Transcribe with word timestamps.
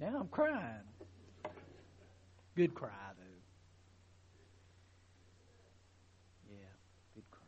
Yeah, 0.00 0.16
I'm 0.18 0.28
crying. 0.28 0.80
Good 2.56 2.74
cry, 2.74 2.88
though. 3.18 3.24
Yeah, 6.50 6.56
good 7.14 7.30
cry. 7.30 7.42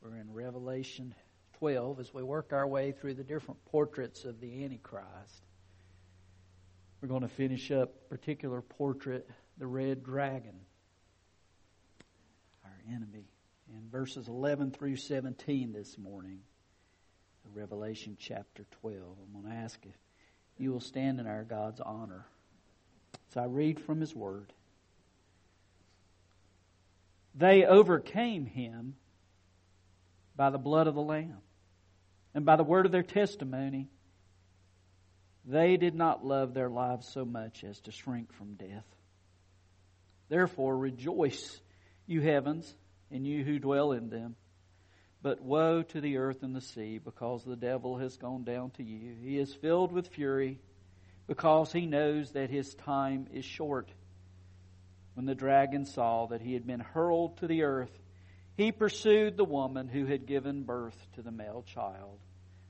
We're 0.00 0.16
in 0.18 0.32
Revelation 0.32 1.12
12 1.58 1.98
as 1.98 2.14
we 2.14 2.22
work 2.22 2.52
our 2.52 2.68
way 2.68 2.92
through 2.92 3.14
the 3.14 3.24
different 3.24 3.64
portraits 3.64 4.24
of 4.24 4.40
the 4.40 4.64
Antichrist. 4.64 5.42
We're 7.00 7.08
going 7.08 7.22
to 7.22 7.28
finish 7.28 7.72
up 7.72 8.08
particular 8.08 8.62
portrait, 8.62 9.28
the 9.58 9.66
red 9.66 10.04
dragon, 10.04 10.54
our 12.64 12.78
enemy, 12.88 13.26
in 13.68 13.90
verses 13.90 14.28
11 14.28 14.70
through 14.70 14.96
17 14.96 15.72
this 15.72 15.98
morning. 15.98 16.40
Revelation 17.52 18.16
chapter 18.18 18.64
12. 18.80 19.00
I'm 19.02 19.42
going 19.42 19.52
to 19.52 19.60
ask 19.60 19.78
if 19.84 19.94
you 20.58 20.72
will 20.72 20.80
stand 20.80 21.20
in 21.20 21.26
our 21.26 21.44
God's 21.44 21.80
honor. 21.80 22.26
So 23.32 23.40
I 23.40 23.46
read 23.46 23.80
from 23.80 24.00
His 24.00 24.14
Word. 24.14 24.52
They 27.34 27.64
overcame 27.64 28.46
him 28.46 28.94
by 30.36 30.50
the 30.50 30.58
blood 30.58 30.86
of 30.86 30.94
the 30.94 31.02
Lamb 31.02 31.38
and 32.34 32.44
by 32.44 32.56
the 32.56 32.62
word 32.62 32.86
of 32.86 32.92
their 32.92 33.02
testimony. 33.02 33.88
They 35.44 35.76
did 35.76 35.94
not 35.94 36.24
love 36.24 36.54
their 36.54 36.70
lives 36.70 37.08
so 37.08 37.24
much 37.24 37.64
as 37.64 37.80
to 37.80 37.92
shrink 37.92 38.32
from 38.32 38.54
death. 38.54 38.86
Therefore, 40.28 40.76
rejoice, 40.76 41.60
you 42.06 42.20
heavens, 42.20 42.72
and 43.10 43.26
you 43.26 43.44
who 43.44 43.58
dwell 43.58 43.92
in 43.92 44.08
them. 44.08 44.36
But 45.24 45.40
woe 45.40 45.82
to 45.82 46.02
the 46.02 46.18
earth 46.18 46.42
and 46.42 46.54
the 46.54 46.60
sea, 46.60 46.98
because 46.98 47.44
the 47.44 47.56
devil 47.56 47.96
has 47.96 48.18
gone 48.18 48.44
down 48.44 48.72
to 48.72 48.82
you. 48.82 49.14
He 49.22 49.38
is 49.38 49.54
filled 49.54 49.90
with 49.90 50.08
fury, 50.08 50.60
because 51.26 51.72
he 51.72 51.86
knows 51.86 52.32
that 52.32 52.50
his 52.50 52.74
time 52.74 53.28
is 53.32 53.46
short. 53.46 53.88
When 55.14 55.24
the 55.24 55.34
dragon 55.34 55.86
saw 55.86 56.26
that 56.26 56.42
he 56.42 56.52
had 56.52 56.66
been 56.66 56.80
hurled 56.80 57.38
to 57.38 57.46
the 57.46 57.62
earth, 57.62 57.98
he 58.58 58.70
pursued 58.70 59.38
the 59.38 59.46
woman 59.46 59.88
who 59.88 60.04
had 60.04 60.26
given 60.26 60.64
birth 60.64 61.06
to 61.14 61.22
the 61.22 61.32
male 61.32 61.64
child. 61.66 62.18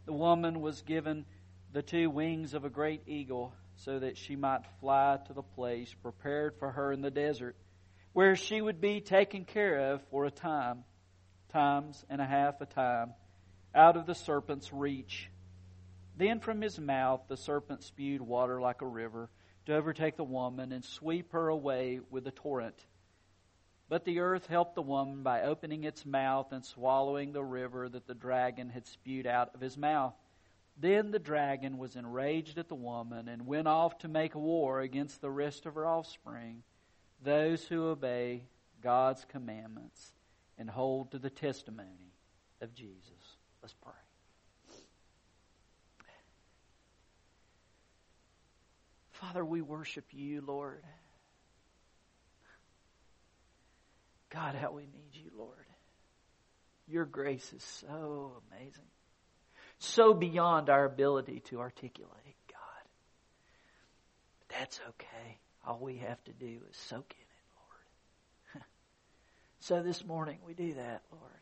The 0.07 0.13
woman 0.13 0.61
was 0.61 0.81
given 0.83 1.25
the 1.73 1.83
two 1.83 2.09
wings 2.09 2.55
of 2.55 2.65
a 2.65 2.71
great 2.71 3.03
eagle, 3.09 3.53
so 3.79 3.99
that 3.99 4.17
she 4.17 4.37
might 4.37 4.65
fly 4.79 5.19
to 5.27 5.33
the 5.33 5.43
place 5.43 5.93
prepared 6.03 6.55
for 6.61 6.71
her 6.71 6.93
in 6.93 7.01
the 7.01 7.11
desert, 7.11 7.57
where 8.13 8.37
she 8.37 8.61
would 8.63 8.81
be 8.81 9.01
taken 9.01 9.45
care 9.45 9.93
of 9.93 10.03
for 10.09 10.25
a 10.25 10.31
time 10.31 10.85
times 11.55 12.05
and 12.11 12.21
a 12.21 12.27
half 12.27 12.61
a 12.61 12.67
time 12.67 13.15
out 13.77 13.97
of 13.97 14.07
the 14.07 14.15
serpent's 14.15 14.73
reach. 14.73 15.31
Then 16.19 16.41
from 16.41 16.61
his 16.61 16.81
mouth 16.81 17.21
the 17.29 17.37
serpent 17.37 17.85
spewed 17.85 18.21
water 18.21 18.61
like 18.61 18.83
a 18.83 18.87
river 18.87 19.31
to 19.67 19.75
overtake 19.75 20.17
the 20.17 20.25
woman 20.25 20.73
and 20.73 20.85
sweep 20.85 21.33
her 21.33 21.49
away 21.49 22.01
with 22.11 22.27
a 22.27 22.33
torrent. 22.33 22.87
But 23.89 24.05
the 24.05 24.19
earth 24.19 24.49
helped 24.49 24.75
the 24.75 24.83
woman 24.83 25.23
by 25.23 25.43
opening 25.43 25.85
its 25.85 26.05
mouth 26.05 26.51
and 26.51 26.65
swallowing 26.65 27.33
the 27.33 27.45
river 27.45 27.89
that 27.89 28.09
the 28.09 28.15
dragon 28.15 28.69
had 28.69 28.87
spewed 28.87 29.27
out 29.27 29.55
of 29.55 29.61
his 29.61 29.79
mouth. 29.79 30.15
Then 30.77 31.13
the 31.13 31.21
dragon 31.21 31.79
was 31.79 31.95
enraged 31.95 32.59
at 32.59 32.69
the 32.69 32.75
woman 32.75 33.29
and 33.29 33.47
went 33.47 33.69
off 33.69 33.99
to 33.99 34.09
make 34.09 34.35
war 34.35 34.81
against 34.81 35.21
the 35.21 35.31
rest 35.31 35.67
of 35.67 35.77
her 35.77 35.87
offspring, 35.87 36.65
those 37.23 37.63
who 37.65 37.91
obey 37.91 38.43
God's 38.83 39.25
commandments 39.25 40.14
and 40.59 40.69
hold 40.69 41.11
to 41.13 41.19
the 41.19 41.31
testimony 41.31 42.15
of 42.61 42.75
Jesus. 42.75 43.37
Let's 43.63 43.75
pray. 43.83 43.93
Father, 49.13 49.45
we 49.45 49.63
worship 49.63 50.05
you, 50.11 50.43
Lord. 50.47 50.83
God, 54.31 54.55
how 54.55 54.73
we 54.73 54.83
need 54.83 55.13
you, 55.13 55.31
Lord. 55.37 55.55
Your 56.87 57.05
grace 57.05 57.53
is 57.55 57.63
so 57.63 58.43
amazing, 58.51 58.91
so 59.79 60.13
beyond 60.13 60.69
our 60.69 60.85
ability 60.85 61.41
to 61.47 61.61
articulate, 61.61 62.37
God. 62.51 62.89
But 64.41 64.59
that's 64.59 64.81
okay. 64.91 65.39
All 65.67 65.79
we 65.81 65.97
have 65.99 66.23
to 66.25 66.33
do 66.33 66.61
is 66.69 66.77
soak 66.77 67.15
in 67.19 67.24
so 69.65 69.83
this 69.83 70.05
morning 70.05 70.37
we 70.47 70.53
do 70.53 70.75
that, 70.75 71.01
Lord. 71.11 71.33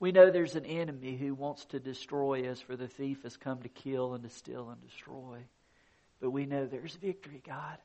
We 0.00 0.10
know 0.10 0.30
there's 0.30 0.56
an 0.56 0.64
enemy 0.64 1.14
who 1.14 1.34
wants 1.34 1.66
to 1.66 1.78
destroy 1.78 2.50
us, 2.50 2.58
for 2.62 2.76
the 2.76 2.88
thief 2.88 3.24
has 3.24 3.36
come 3.36 3.60
to 3.62 3.68
kill 3.68 4.14
and 4.14 4.24
to 4.24 4.30
steal 4.30 4.70
and 4.70 4.80
destroy. 4.80 5.40
But 6.18 6.30
we 6.30 6.46
know 6.46 6.64
there's 6.64 6.96
victory, 6.96 7.42
God. 7.46 7.76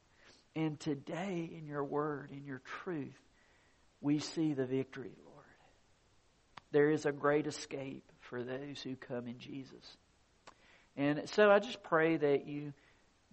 And 0.56 0.80
today, 0.80 1.52
in 1.54 1.68
your 1.68 1.84
word, 1.84 2.32
in 2.32 2.46
your 2.46 2.62
truth, 2.84 3.20
we 4.00 4.20
see 4.20 4.54
the 4.54 4.66
victory, 4.66 5.18
Lord. 5.26 5.46
There 6.72 6.92
is 6.92 7.06
a 7.06 7.12
great 7.12 7.48
escape 7.48 8.09
for 8.22 8.42
those 8.42 8.82
who 8.82 8.96
come 8.96 9.28
in 9.28 9.38
Jesus. 9.38 9.98
And 10.96 11.28
so 11.28 11.52
I 11.52 11.59
just 11.59 11.84
pray 11.84 12.16
that 12.16 12.48
you 12.48 12.72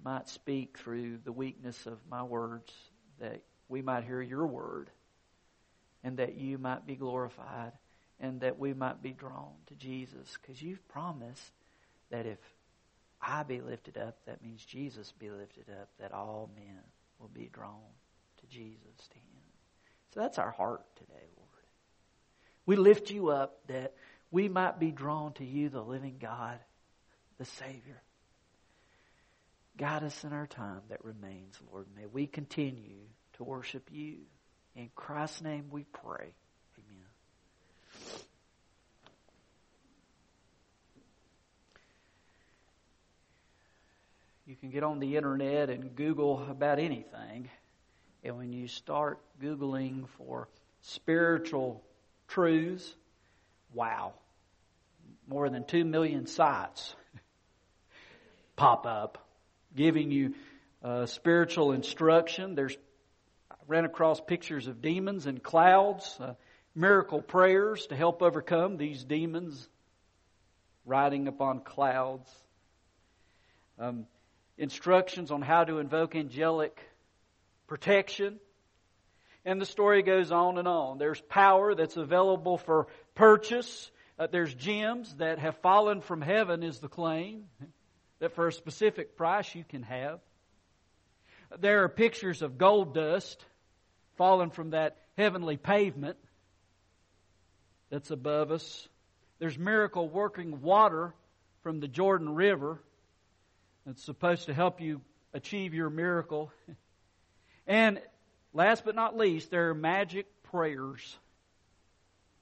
might 0.05 0.29
speak 0.29 0.79
through 0.79 1.19
the 1.25 1.33
weakness 1.33 1.87
of 1.87 2.01
my 2.11 2.25
words, 2.25 2.73
that 3.21 3.43
we 3.69 3.83
might 3.83 4.03
hear 4.03 4.21
your 4.21 4.45
word 4.45 4.91
and 6.03 6.19
that 6.19 6.37
you 6.37 6.59
might 6.59 6.87
be 6.87 6.97
glorified 6.97 7.73
and 8.21 8.41
that 8.41 8.59
we 8.59 8.75
might 8.75 9.03
be 9.03 9.13
drawn 9.13 9.53
to 9.67 9.75
Jesus. 9.75 10.37
Because 10.41 10.61
you've 10.61 10.87
promised 10.89 11.53
that 12.11 12.27
if 12.27 12.39
I 13.21 13.43
be 13.43 13.61
lifted 13.61 13.99
up, 13.99 14.19
that 14.27 14.43
means 14.43 14.65
Jesus 14.65 15.13
be 15.19 15.31
lifted 15.31 15.67
up, 15.81 15.89
that 16.01 16.13
all 16.13 16.51
men 16.57 16.81
will 17.19 17.29
be 17.29 17.49
drawn 17.53 17.81
to 18.41 18.47
Jesus, 18.47 19.09
to 19.11 19.17
Him. 19.17 19.43
So 20.15 20.21
that's 20.21 20.39
our 20.39 20.51
heart 20.51 20.85
today, 20.97 21.27
Lord. 21.37 21.49
We 22.67 22.77
lift 22.77 23.11
you 23.11 23.29
up 23.29 23.61
that 23.69 23.95
we 24.31 24.49
might 24.49 24.79
be 24.79 24.91
drawn 24.91 25.33
to 25.35 25.45
you, 25.45 25.69
the 25.69 25.83
living 25.83 26.17
God, 26.21 26.59
the 27.39 27.45
Savior. 27.45 28.03
Guide 29.77 30.03
us 30.03 30.25
in 30.25 30.33
our 30.33 30.47
time 30.47 30.83
that 30.89 31.05
remains, 31.05 31.59
Lord. 31.71 31.87
May 31.97 32.07
we 32.07 32.27
continue 32.27 33.07
to 33.35 33.45
worship 33.45 33.89
you. 33.93 34.17
In 34.79 34.91
Christ's 34.95 35.43
name 35.43 35.65
we 35.73 35.83
pray. 35.83 36.33
Amen. 36.79 37.05
You 44.47 44.55
can 44.55 44.71
get 44.71 44.85
on 44.85 45.01
the 45.01 45.17
internet 45.17 45.69
and 45.69 45.97
Google 45.97 46.47
about 46.49 46.79
anything. 46.79 47.51
And 48.23 48.37
when 48.37 48.53
you 48.53 48.69
start 48.69 49.19
Googling 49.43 50.07
for 50.17 50.49
spiritual 50.83 51.83
truths, 52.29 52.95
wow, 53.75 54.13
more 55.27 55.51
than 55.51 55.65
2 55.65 55.85
million 55.85 56.29
sites 56.29 56.95
pop 58.55 58.87
up 58.87 59.27
giving 59.75 60.13
you 60.13 60.35
uh, 60.85 61.07
spiritual 61.07 61.73
instruction. 61.73 62.55
There's 62.55 62.77
ran 63.69 63.85
across 63.85 64.19
pictures 64.21 64.67
of 64.67 64.81
demons 64.81 65.27
and 65.27 65.43
clouds, 65.43 66.17
uh, 66.21 66.33
miracle 66.75 67.21
prayers 67.21 67.87
to 67.89 67.95
help 67.95 68.23
overcome 68.23 68.79
these 68.79 69.05
demons 69.05 69.69
riding 70.87 71.29
upon 71.29 71.61
clouds, 71.61 72.31
um, 73.79 74.07
instructions 74.57 75.31
on 75.31 75.43
how 75.43 75.65
to 75.65 75.79
invoke 75.79 76.17
angelic 76.17 76.81
protection. 77.67 78.41
And 79.45 79.61
the 79.61 79.67
story 79.67 80.03
goes 80.03 80.33
on 80.33 80.57
and 80.57 80.67
on. 80.67 80.97
There's 80.97 81.21
power 81.21 81.75
that's 81.75 81.99
available 81.99 82.57
for 82.57 82.87
purchase. 83.15 83.91
Uh, 84.19 84.29
there's 84.33 84.55
gems 84.55 85.15
that 85.17 85.39
have 85.39 85.59
fallen 85.59 86.01
from 86.01 86.23
heaven, 86.23 86.63
is 86.63 86.79
the 86.79 86.89
claim, 86.89 87.45
that 88.19 88.35
for 88.35 88.49
a 88.49 88.53
specific 88.53 89.17
price 89.17 89.55
you 89.55 89.65
can 89.69 89.83
have. 89.83 90.21
There 91.61 91.85
are 91.85 91.89
pictures 91.89 92.41
of 92.41 92.57
gold 92.57 92.95
dust 92.95 93.45
fallen 94.19 94.51
from 94.51 94.71
that 94.71 94.99
heavenly 95.17 95.57
pavement 95.57 96.19
that's 97.89 98.11
above 98.11 98.51
us. 98.51 98.89
There's 99.39 99.57
miracle 99.57 100.09
working 100.09 100.61
water 100.61 101.15
from 101.63 101.81
the 101.81 101.89
Jordan 101.89 102.35
River 102.35 102.83
that's 103.87 104.05
supposed 104.05 104.47
to 104.47 104.55
help 104.55 104.81
you 104.81 105.01
achieve 105.33 105.73
your 105.73 105.89
miracle. 105.89 106.53
And 107.71 108.01
last 108.55 108.87
but 108.87 108.95
not 108.95 109.15
least, 109.15 109.51
there 109.51 109.69
are 109.69 109.75
magic 109.75 110.27
prayers 110.45 111.19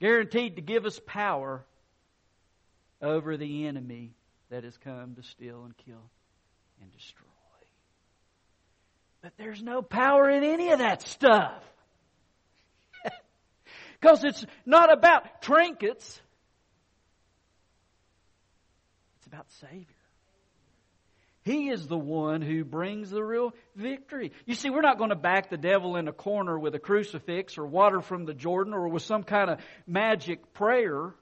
guaranteed 0.00 0.54
to 0.54 0.62
give 0.62 0.86
us 0.86 1.00
power 1.04 1.66
over 3.02 3.36
the 3.36 3.66
enemy 3.66 4.14
that 4.50 4.62
has 4.62 4.78
come 4.78 5.16
to 5.16 5.24
steal 5.24 5.64
and 5.64 5.76
kill 5.78 6.10
and 6.80 6.92
destroy. 6.92 7.35
But 9.26 9.32
there's 9.38 9.60
no 9.60 9.82
power 9.82 10.30
in 10.30 10.44
any 10.44 10.70
of 10.70 10.78
that 10.78 11.02
stuff. 11.02 11.60
Because 14.00 14.22
it's 14.22 14.46
not 14.64 14.92
about 14.92 15.42
trinkets. 15.42 16.20
It's 19.16 19.26
about 19.26 19.50
Savior. 19.60 19.84
He 21.42 21.70
is 21.70 21.88
the 21.88 21.98
one 21.98 22.40
who 22.40 22.62
brings 22.62 23.10
the 23.10 23.24
real 23.24 23.52
victory. 23.74 24.30
You 24.44 24.54
see, 24.54 24.70
we're 24.70 24.80
not 24.80 24.96
going 24.96 25.10
to 25.10 25.16
back 25.16 25.50
the 25.50 25.56
devil 25.56 25.96
in 25.96 26.06
a 26.06 26.12
corner 26.12 26.56
with 26.56 26.76
a 26.76 26.78
crucifix 26.78 27.58
or 27.58 27.66
water 27.66 28.02
from 28.02 28.26
the 28.26 28.34
Jordan 28.34 28.74
or 28.74 28.86
with 28.86 29.02
some 29.02 29.24
kind 29.24 29.50
of 29.50 29.58
magic 29.88 30.52
prayer. 30.52 31.14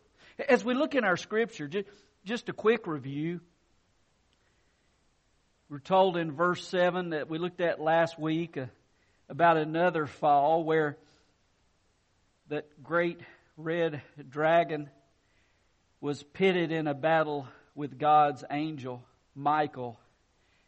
As 0.46 0.62
we 0.62 0.74
look 0.74 0.94
in 0.94 1.04
our 1.04 1.16
scripture, 1.16 1.70
just 2.26 2.50
a 2.50 2.52
quick 2.52 2.86
review. 2.86 3.40
We're 5.70 5.78
told 5.78 6.18
in 6.18 6.32
verse 6.32 6.66
7 6.68 7.10
that 7.10 7.30
we 7.30 7.38
looked 7.38 7.62
at 7.62 7.80
last 7.80 8.18
week 8.18 8.58
uh, 8.58 8.66
about 9.30 9.56
another 9.56 10.06
fall 10.06 10.62
where 10.62 10.98
that 12.48 12.82
great 12.82 13.18
red 13.56 14.02
dragon 14.28 14.90
was 16.02 16.22
pitted 16.22 16.70
in 16.70 16.86
a 16.86 16.92
battle 16.92 17.48
with 17.74 17.98
God's 17.98 18.44
angel, 18.50 19.02
Michael, 19.34 19.98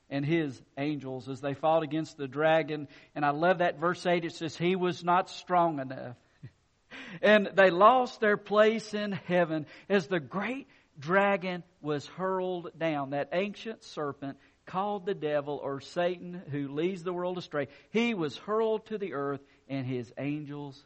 and 0.08 0.24
his 0.24 0.58
angels 0.78 1.28
as 1.28 1.42
they 1.42 1.52
fought 1.52 1.82
against 1.82 2.16
the 2.16 2.26
dragon. 2.26 2.88
And 3.14 3.22
I 3.22 3.30
love 3.30 3.58
that 3.58 3.78
verse 3.78 4.06
8. 4.06 4.24
It 4.24 4.32
says, 4.32 4.56
He 4.56 4.76
was 4.76 5.04
not 5.04 5.28
strong 5.28 5.78
enough. 5.78 6.16
and 7.20 7.50
they 7.54 7.68
lost 7.68 8.20
their 8.20 8.38
place 8.38 8.94
in 8.94 9.12
heaven 9.12 9.66
as 9.90 10.06
the 10.06 10.20
great 10.20 10.68
dragon 10.98 11.62
was 11.82 12.06
hurled 12.06 12.70
down. 12.78 13.10
That 13.10 13.28
ancient 13.32 13.84
serpent 13.84 14.38
called 14.66 15.06
the 15.06 15.14
devil 15.14 15.60
or 15.62 15.80
Satan 15.80 16.42
who 16.50 16.68
leads 16.68 17.02
the 17.02 17.12
world 17.12 17.38
astray. 17.38 17.68
He 17.90 18.14
was 18.14 18.36
hurled 18.36 18.86
to 18.86 18.98
the 18.98 19.14
earth 19.14 19.40
and 19.68 19.86
his 19.86 20.12
angels 20.18 20.84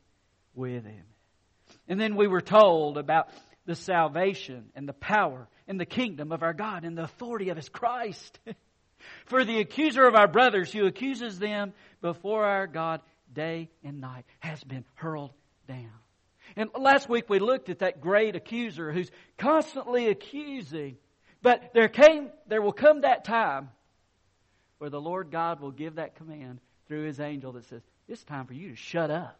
with 0.54 0.84
him. 0.84 1.04
And 1.88 2.00
then 2.00 2.16
we 2.16 2.28
were 2.28 2.40
told 2.40 2.98
about 2.98 3.28
the 3.66 3.74
salvation 3.74 4.70
and 4.74 4.88
the 4.88 4.92
power 4.92 5.48
and 5.68 5.78
the 5.78 5.86
kingdom 5.86 6.32
of 6.32 6.42
our 6.42 6.52
God 6.52 6.84
and 6.84 6.96
the 6.96 7.04
authority 7.04 7.50
of 7.50 7.56
his 7.56 7.68
Christ. 7.68 8.38
For 9.26 9.44
the 9.44 9.60
accuser 9.60 10.06
of 10.06 10.14
our 10.14 10.28
brothers 10.28 10.72
who 10.72 10.86
accuses 10.86 11.38
them 11.38 11.72
before 12.02 12.44
our 12.44 12.66
God 12.66 13.00
day 13.32 13.70
and 13.82 14.00
night 14.00 14.24
has 14.40 14.62
been 14.62 14.84
hurled 14.94 15.32
down. 15.66 15.90
And 16.56 16.70
last 16.78 17.08
week 17.08 17.28
we 17.28 17.38
looked 17.38 17.68
at 17.68 17.78
that 17.78 18.00
great 18.00 18.36
accuser 18.36 18.92
who's 18.92 19.10
constantly 19.38 20.08
accusing. 20.08 20.96
But 21.42 21.72
there 21.72 21.88
came, 21.88 22.30
there 22.46 22.62
will 22.62 22.72
come 22.72 23.02
that 23.02 23.24
time 23.24 23.70
where 24.78 24.90
the 24.90 25.00
Lord 25.00 25.30
God 25.30 25.60
will 25.60 25.70
give 25.70 25.96
that 25.96 26.16
command 26.16 26.60
through 26.88 27.06
His 27.06 27.20
angel 27.20 27.52
that 27.52 27.64
says, 27.66 27.82
it's 28.08 28.24
time 28.24 28.46
for 28.46 28.54
you 28.54 28.70
to 28.70 28.76
shut 28.76 29.10
up. 29.10 29.38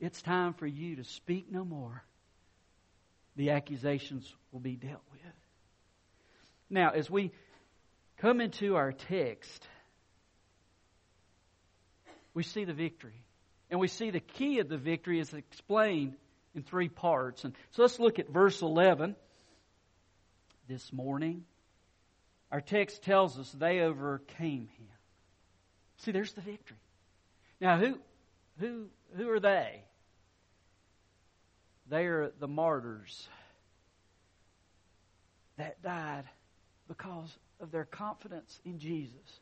It's 0.00 0.22
time 0.22 0.54
for 0.54 0.66
you 0.66 0.96
to 0.96 1.04
speak 1.04 1.50
no 1.50 1.64
more. 1.64 2.02
The 3.36 3.50
accusations 3.50 4.32
will 4.52 4.60
be 4.60 4.76
dealt 4.76 5.02
with. 5.12 5.20
Now, 6.70 6.90
as 6.90 7.10
we 7.10 7.32
come 8.18 8.40
into 8.40 8.76
our 8.76 8.92
text, 8.92 9.66
we 12.34 12.42
see 12.42 12.64
the 12.64 12.74
victory. 12.74 13.24
And 13.70 13.80
we 13.80 13.88
see 13.88 14.10
the 14.10 14.20
key 14.20 14.60
of 14.60 14.68
the 14.68 14.76
victory 14.76 15.20
is 15.20 15.32
explained 15.32 16.14
in 16.54 16.62
three 16.62 16.88
parts. 16.88 17.44
And 17.44 17.54
so 17.72 17.82
let's 17.82 17.98
look 17.98 18.18
at 18.18 18.28
verse 18.28 18.62
11 18.62 19.16
this 20.68 20.92
morning. 20.92 21.44
Our 22.52 22.60
text 22.60 23.02
tells 23.02 23.38
us 23.38 23.50
they 23.52 23.80
overcame 23.80 24.68
him. 24.78 24.88
See, 25.98 26.12
there's 26.12 26.32
the 26.32 26.40
victory. 26.40 26.76
Now, 27.60 27.78
who, 27.78 27.98
who, 28.60 28.86
who 29.16 29.30
are 29.30 29.40
they? 29.40 29.82
They 31.90 32.06
are 32.06 32.32
the 32.38 32.48
martyrs 32.48 33.28
that 35.56 35.82
died 35.82 36.24
because 36.86 37.36
of 37.60 37.70
their 37.70 37.84
confidence 37.84 38.60
in 38.64 38.78
Jesus. 38.78 39.40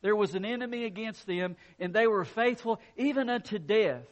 There 0.00 0.16
was 0.16 0.34
an 0.34 0.44
enemy 0.44 0.84
against 0.84 1.26
them, 1.26 1.56
and 1.78 1.92
they 1.92 2.06
were 2.06 2.24
faithful 2.24 2.80
even 2.96 3.28
unto 3.28 3.58
death. 3.58 4.06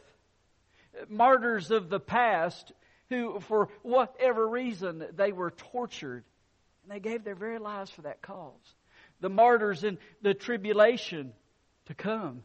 Martyrs 1.09 1.71
of 1.71 1.89
the 1.89 1.99
past 1.99 2.73
who, 3.09 3.39
for 3.41 3.69
whatever 3.83 4.47
reason, 4.47 5.05
they 5.15 5.31
were 5.31 5.51
tortured, 5.51 6.23
and 6.83 6.91
they 6.91 6.99
gave 6.99 7.23
their 7.23 7.35
very 7.35 7.59
lives 7.59 7.89
for 7.91 8.03
that 8.03 8.21
cause. 8.21 8.75
The 9.19 9.29
martyrs 9.29 9.83
in 9.83 9.97
the 10.21 10.33
tribulation 10.33 11.33
to 11.85 11.93
come, 11.93 12.43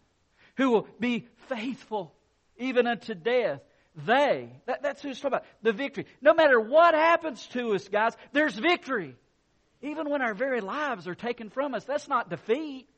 who 0.57 0.71
will 0.71 0.89
be 0.99 1.27
faithful 1.49 2.15
even 2.57 2.87
unto 2.87 3.15
death. 3.15 3.61
They, 3.95 4.49
that, 4.67 4.83
that's 4.83 5.03
who's 5.03 5.19
talking 5.19 5.39
about. 5.39 5.45
The 5.63 5.73
victory. 5.73 6.07
No 6.23 6.33
matter 6.33 6.59
what 6.59 6.95
happens 6.95 7.45
to 7.49 7.75
us, 7.75 7.87
guys, 7.89 8.15
there's 8.33 8.55
victory. 8.55 9.17
Even 9.83 10.09
when 10.09 10.23
our 10.23 10.33
very 10.33 10.61
lives 10.61 11.09
are 11.09 11.15
taken 11.15 11.51
from 11.51 11.75
us, 11.75 11.85
that's 11.85 12.09
not 12.09 12.31
defeat. 12.31 12.89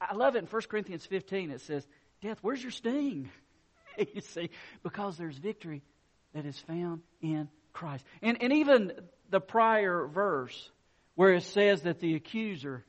I 0.00 0.14
love 0.14 0.36
it 0.36 0.38
in 0.38 0.46
1 0.46 0.62
Corinthians 0.70 1.04
15. 1.04 1.50
It 1.50 1.60
says, 1.60 1.86
Death, 2.22 2.38
where's 2.40 2.62
your 2.62 2.70
sting? 2.70 3.30
you 4.14 4.20
see, 4.22 4.50
because 4.82 5.18
there's 5.18 5.36
victory 5.36 5.82
that 6.34 6.46
is 6.46 6.58
found 6.58 7.02
in 7.20 7.48
Christ. 7.72 8.04
And, 8.22 8.42
and 8.42 8.52
even 8.52 8.92
the 9.30 9.40
prior 9.40 10.06
verse 10.06 10.70
where 11.14 11.34
it 11.34 11.42
says 11.42 11.82
that 11.82 12.00
the 12.00 12.14
accuser 12.14 12.84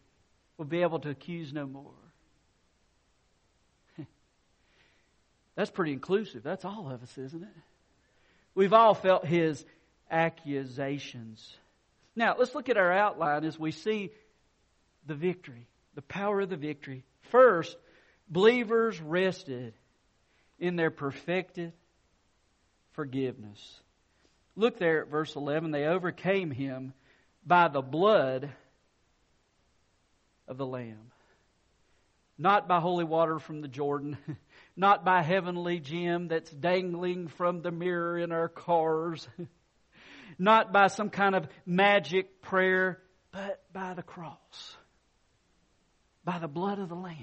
will 0.57 0.65
be 0.65 0.81
able 0.81 0.99
to 0.99 1.09
accuse 1.09 1.51
no 1.51 1.65
more. 1.65 1.91
That's 5.55 5.71
pretty 5.71 5.93
inclusive. 5.93 6.43
That's 6.43 6.65
all 6.65 6.91
of 6.91 7.03
us, 7.03 7.17
isn't 7.17 7.43
it? 7.43 7.49
We've 8.53 8.73
all 8.73 8.93
felt 8.93 9.25
his 9.25 9.65
accusations. 10.09 11.55
Now, 12.15 12.35
let's 12.37 12.53
look 12.53 12.69
at 12.69 12.77
our 12.77 12.91
outline 12.91 13.45
as 13.45 13.57
we 13.57 13.71
see 13.71 14.11
the 15.07 15.15
victory, 15.15 15.67
the 15.95 16.01
power 16.01 16.41
of 16.41 16.49
the 16.49 16.57
victory. 16.57 17.05
First, 17.31 17.75
believers 18.29 18.99
rested 19.01 19.73
in 20.59 20.75
their 20.75 20.91
perfected 20.91 21.73
forgiveness. 22.93 23.79
Look 24.55 24.79
there 24.79 25.01
at 25.01 25.09
verse 25.09 25.35
11. 25.35 25.71
They 25.71 25.85
overcame 25.85 26.51
him 26.51 26.93
by 27.45 27.67
the 27.67 27.81
blood 27.81 28.49
of 30.47 30.57
the 30.57 30.65
Lamb. 30.65 31.11
Not 32.37 32.67
by 32.67 32.79
holy 32.79 33.05
water 33.05 33.39
from 33.39 33.61
the 33.61 33.67
Jordan, 33.67 34.17
not 34.75 35.05
by 35.05 35.21
heavenly 35.21 35.79
gem 35.79 36.27
that's 36.27 36.49
dangling 36.49 37.27
from 37.27 37.61
the 37.61 37.71
mirror 37.71 38.17
in 38.17 38.31
our 38.31 38.49
cars. 38.49 39.27
not 40.39 40.73
by 40.73 40.87
some 40.87 41.09
kind 41.09 41.35
of 41.35 41.47
magic 41.65 42.41
prayer, 42.41 42.99
but 43.31 43.61
by 43.71 43.93
the 43.93 44.03
cross, 44.03 44.75
by 46.23 46.39
the 46.39 46.47
blood 46.47 46.79
of 46.79 46.89
the 46.89 46.95
Lamb. 46.95 47.15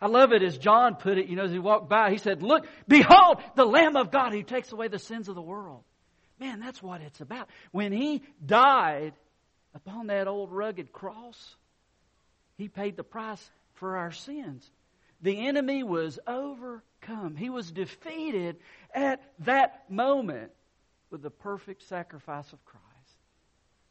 I 0.00 0.08
love 0.08 0.32
it 0.32 0.42
as 0.42 0.58
John 0.58 0.96
put 0.96 1.18
it, 1.18 1.26
you 1.26 1.36
know, 1.36 1.44
as 1.44 1.52
he 1.52 1.58
walked 1.58 1.88
by, 1.88 2.10
he 2.10 2.18
said, 2.18 2.42
Look, 2.42 2.66
behold, 2.86 3.38
the 3.54 3.64
Lamb 3.64 3.96
of 3.96 4.10
God 4.10 4.32
who 4.32 4.42
takes 4.42 4.72
away 4.72 4.88
the 4.88 4.98
sins 4.98 5.28
of 5.28 5.34
the 5.34 5.42
world. 5.42 5.84
Man, 6.38 6.60
that's 6.60 6.82
what 6.82 7.00
it's 7.00 7.20
about. 7.20 7.48
When 7.72 7.92
he 7.92 8.22
died 8.44 9.14
upon 9.74 10.08
that 10.08 10.28
old 10.28 10.52
rugged 10.52 10.92
cross, 10.92 11.56
he 12.58 12.68
paid 12.68 12.96
the 12.96 13.04
price 13.04 13.50
for 13.74 13.96
our 13.96 14.12
sins. 14.12 14.70
The 15.22 15.46
enemy 15.46 15.82
was 15.82 16.18
overcome. 16.26 17.36
He 17.36 17.48
was 17.48 17.70
defeated 17.70 18.56
at 18.94 19.22
that 19.40 19.90
moment 19.90 20.52
with 21.10 21.22
the 21.22 21.30
perfect 21.30 21.82
sacrifice 21.88 22.52
of 22.52 22.64
Christ. 22.64 22.84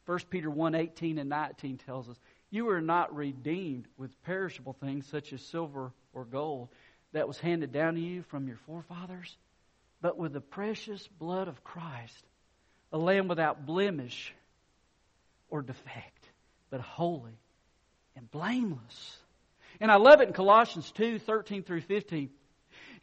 1 0.06 0.18
Peter 0.30 0.48
1 0.48 0.74
18 0.76 1.18
and 1.18 1.28
19 1.28 1.78
tells 1.78 2.08
us, 2.08 2.16
You 2.56 2.70
are 2.70 2.80
not 2.80 3.14
redeemed 3.14 3.86
with 3.98 4.22
perishable 4.22 4.72
things 4.72 5.06
such 5.08 5.34
as 5.34 5.42
silver 5.42 5.92
or 6.14 6.24
gold 6.24 6.70
that 7.12 7.28
was 7.28 7.38
handed 7.38 7.70
down 7.70 7.96
to 7.96 8.00
you 8.00 8.22
from 8.30 8.48
your 8.48 8.56
forefathers, 8.64 9.36
but 10.00 10.16
with 10.16 10.32
the 10.32 10.40
precious 10.40 11.06
blood 11.06 11.48
of 11.48 11.62
Christ, 11.62 12.24
a 12.94 12.96
lamb 12.96 13.28
without 13.28 13.66
blemish 13.66 14.32
or 15.50 15.60
defect, 15.60 16.30
but 16.70 16.80
holy 16.80 17.38
and 18.16 18.30
blameless. 18.30 19.18
And 19.78 19.90
I 19.90 19.96
love 19.96 20.22
it 20.22 20.28
in 20.28 20.32
Colossians 20.32 20.90
2 20.92 21.18
13 21.18 21.62
through 21.62 21.82
15. 21.82 22.30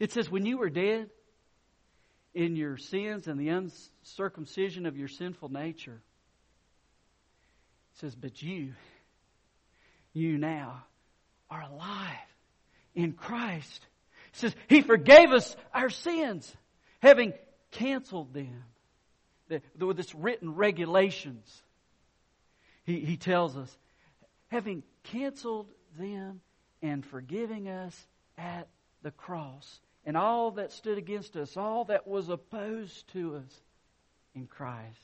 It 0.00 0.10
says, 0.10 0.28
When 0.28 0.46
you 0.46 0.58
were 0.58 0.68
dead, 0.68 1.10
in 2.34 2.56
your 2.56 2.76
sins 2.76 3.28
and 3.28 3.38
the 3.38 3.50
uncircumcision 3.50 4.84
of 4.84 4.96
your 4.96 5.06
sinful 5.06 5.52
nature. 5.52 6.02
It 7.94 8.00
says, 8.00 8.16
But 8.16 8.42
you, 8.42 8.72
you 10.14 10.38
now 10.38 10.84
are 11.50 11.62
alive 11.62 12.16
in 12.94 13.12
Christ. 13.12 13.86
It 14.32 14.38
says, 14.38 14.56
He 14.68 14.80
forgave 14.80 15.32
us 15.32 15.54
our 15.74 15.90
sins, 15.90 16.50
having 17.00 17.34
canceled 17.72 18.32
them. 18.32 18.64
with 19.78 19.96
this 19.96 20.14
written 20.14 20.54
regulations. 20.54 21.62
He, 22.84 23.00
he 23.00 23.16
tells 23.16 23.56
us, 23.56 23.76
having 24.48 24.82
canceled 25.04 25.70
them 25.98 26.40
and 26.82 27.04
forgiving 27.04 27.68
us 27.68 28.06
at 28.38 28.68
the 29.02 29.10
cross 29.10 29.80
and 30.06 30.16
all 30.16 30.52
that 30.52 30.72
stood 30.72 30.98
against 30.98 31.36
us, 31.36 31.56
all 31.56 31.84
that 31.86 32.06
was 32.06 32.28
opposed 32.28 33.08
to 33.12 33.36
us 33.36 33.62
in 34.34 34.46
Christ 34.46 35.00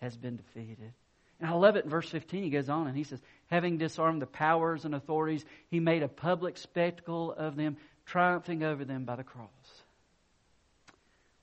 has 0.00 0.16
been 0.16 0.36
defeated. 0.36 0.92
And 1.40 1.50
I 1.50 1.52
love 1.54 1.76
it 1.76 1.84
in 1.84 1.90
verse 1.90 2.08
15. 2.08 2.42
He 2.42 2.50
goes 2.50 2.68
on 2.68 2.86
and 2.86 2.96
he 2.96 3.04
says, 3.04 3.20
having 3.48 3.78
disarmed 3.78 4.22
the 4.22 4.26
powers 4.26 4.84
and 4.84 4.94
authorities, 4.94 5.44
he 5.70 5.80
made 5.80 6.02
a 6.02 6.08
public 6.08 6.56
spectacle 6.56 7.32
of 7.32 7.56
them, 7.56 7.76
triumphing 8.06 8.62
over 8.62 8.84
them 8.84 9.04
by 9.04 9.16
the 9.16 9.24
cross. 9.24 9.48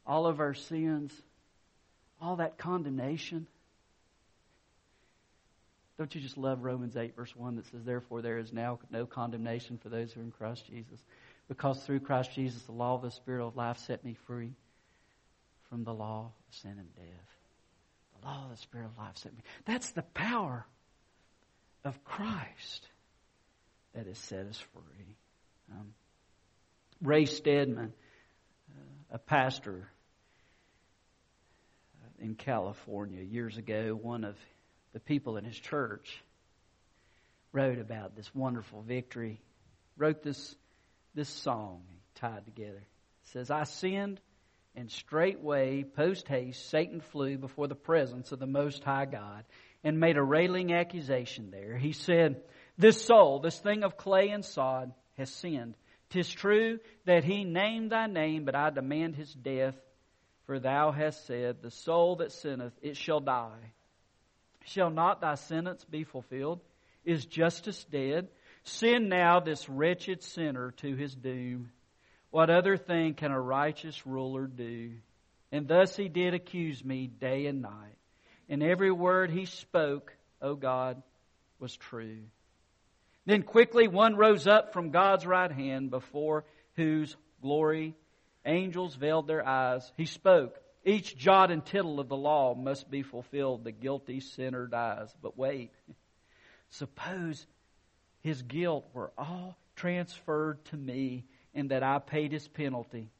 All 0.05 0.25
of 0.25 0.39
our 0.39 0.53
sins, 0.53 1.13
all 2.21 2.37
that 2.37 2.57
condemnation. 2.57 3.47
Don't 5.97 6.13
you 6.15 6.21
just 6.21 6.37
love 6.37 6.63
Romans 6.63 6.97
8, 6.97 7.15
verse 7.15 7.35
1 7.35 7.57
that 7.57 7.67
says, 7.67 7.83
Therefore, 7.83 8.21
there 8.21 8.39
is 8.39 8.51
now 8.51 8.79
no 8.89 9.05
condemnation 9.05 9.77
for 9.77 9.89
those 9.89 10.11
who 10.11 10.21
are 10.21 10.23
in 10.23 10.31
Christ 10.31 10.65
Jesus? 10.67 10.99
Because 11.47 11.83
through 11.83 11.99
Christ 11.99 12.31
Jesus, 12.33 12.61
the 12.63 12.71
law 12.71 12.95
of 12.95 13.01
the 13.01 13.11
Spirit 13.11 13.45
of 13.45 13.55
life 13.55 13.77
set 13.77 14.03
me 14.03 14.15
free 14.25 14.53
from 15.69 15.83
the 15.83 15.93
law 15.93 16.31
of 16.49 16.55
sin 16.55 16.75
and 16.77 16.95
death. 16.95 17.05
The 18.19 18.27
law 18.27 18.43
of 18.45 18.51
the 18.51 18.61
Spirit 18.61 18.85
of 18.85 18.97
life 18.97 19.17
set 19.17 19.33
me. 19.33 19.43
That's 19.65 19.91
the 19.91 20.01
power 20.01 20.65
of 21.83 22.03
Christ 22.03 22.87
that 23.93 24.05
has 24.05 24.17
set 24.17 24.45
us 24.45 24.63
free. 24.73 25.15
Um, 25.71 25.93
Ray 27.01 27.25
Stedman, 27.25 27.93
uh, 28.69 29.15
a 29.15 29.17
pastor 29.17 29.87
uh, 32.03 32.23
in 32.23 32.35
California 32.35 33.21
years 33.21 33.57
ago, 33.57 33.97
one 33.99 34.23
of 34.23 34.35
the 34.93 34.99
people 34.99 35.37
in 35.37 35.45
his 35.45 35.57
church 35.57 36.21
wrote 37.53 37.79
about 37.79 38.15
this 38.15 38.33
wonderful 38.33 38.81
victory, 38.81 39.41
wrote 39.97 40.23
this, 40.23 40.55
this 41.15 41.29
song 41.29 41.81
tied 42.15 42.45
together. 42.45 42.77
It 42.77 43.29
says, 43.31 43.51
I 43.51 43.63
sinned 43.63 44.19
and 44.75 44.89
straightway, 44.89 45.83
post 45.83 46.27
haste, 46.27 46.69
Satan 46.69 47.01
flew 47.01 47.37
before 47.37 47.67
the 47.67 47.75
presence 47.75 48.31
of 48.31 48.39
the 48.39 48.47
Most 48.47 48.83
High 48.83 49.05
God 49.05 49.43
and 49.83 49.99
made 49.99 50.17
a 50.17 50.23
railing 50.23 50.73
accusation 50.73 51.49
there. 51.51 51.77
He 51.77 51.93
said, 51.93 52.41
This 52.77 53.03
soul, 53.03 53.39
this 53.39 53.59
thing 53.59 53.83
of 53.83 53.97
clay 53.97 54.29
and 54.29 54.45
sod, 54.45 54.93
has 55.17 55.29
sinned. 55.29 55.75
Tis 56.09 56.29
true 56.29 56.79
that 57.05 57.23
he 57.23 57.43
named 57.43 57.91
thy 57.91 58.07
name, 58.07 58.43
but 58.45 58.55
I 58.55 58.69
demand 58.69 59.15
his 59.15 59.33
death. 59.33 59.75
For 60.45 60.59
thou 60.59 60.91
hast 60.91 61.25
said, 61.25 61.61
The 61.61 61.71
soul 61.71 62.17
that 62.17 62.31
sinneth, 62.31 62.73
it 62.81 62.97
shall 62.97 63.19
die. 63.19 63.71
Shall 64.65 64.89
not 64.89 65.21
thy 65.21 65.35
sentence 65.35 65.83
be 65.85 66.03
fulfilled? 66.03 66.59
Is 67.05 67.25
justice 67.25 67.83
dead? 67.85 68.27
Send 68.63 69.09
now 69.09 69.39
this 69.39 69.67
wretched 69.67 70.21
sinner 70.21 70.71
to 70.77 70.95
his 70.95 71.15
doom. 71.15 71.71
What 72.29 72.49
other 72.49 72.77
thing 72.77 73.15
can 73.15 73.31
a 73.31 73.39
righteous 73.39 74.05
ruler 74.05 74.45
do? 74.45 74.91
And 75.51 75.67
thus 75.67 75.95
he 75.95 76.07
did 76.07 76.33
accuse 76.33 76.83
me 76.83 77.07
day 77.07 77.47
and 77.47 77.61
night. 77.61 77.97
And 78.51 78.61
every 78.61 78.91
word 78.91 79.31
he 79.31 79.45
spoke, 79.45 80.13
O 80.41 80.55
God, 80.55 81.01
was 81.57 81.75
true. 81.77 82.23
Then 83.25 83.43
quickly 83.43 83.87
one 83.87 84.17
rose 84.17 84.45
up 84.45 84.73
from 84.73 84.91
God's 84.91 85.25
right 85.25 85.51
hand 85.51 85.89
before 85.89 86.43
whose 86.75 87.15
glory 87.41 87.95
angels 88.45 88.95
veiled 88.95 89.27
their 89.27 89.47
eyes. 89.47 89.89
He 89.95 90.05
spoke. 90.05 90.59
Each 90.83 91.15
jot 91.15 91.49
and 91.49 91.65
tittle 91.65 92.01
of 92.01 92.09
the 92.09 92.17
law 92.17 92.53
must 92.53 92.91
be 92.91 93.03
fulfilled. 93.03 93.63
The 93.63 93.71
guilty 93.71 94.19
sinner 94.19 94.67
dies. 94.67 95.15
But 95.21 95.37
wait. 95.37 95.71
Suppose 96.71 97.45
his 98.19 98.41
guilt 98.41 98.85
were 98.93 99.13
all 99.17 99.57
transferred 99.77 100.65
to 100.65 100.77
me 100.77 101.23
and 101.53 101.71
that 101.71 101.83
I 101.83 101.99
paid 101.99 102.33
his 102.33 102.49
penalty. 102.49 103.11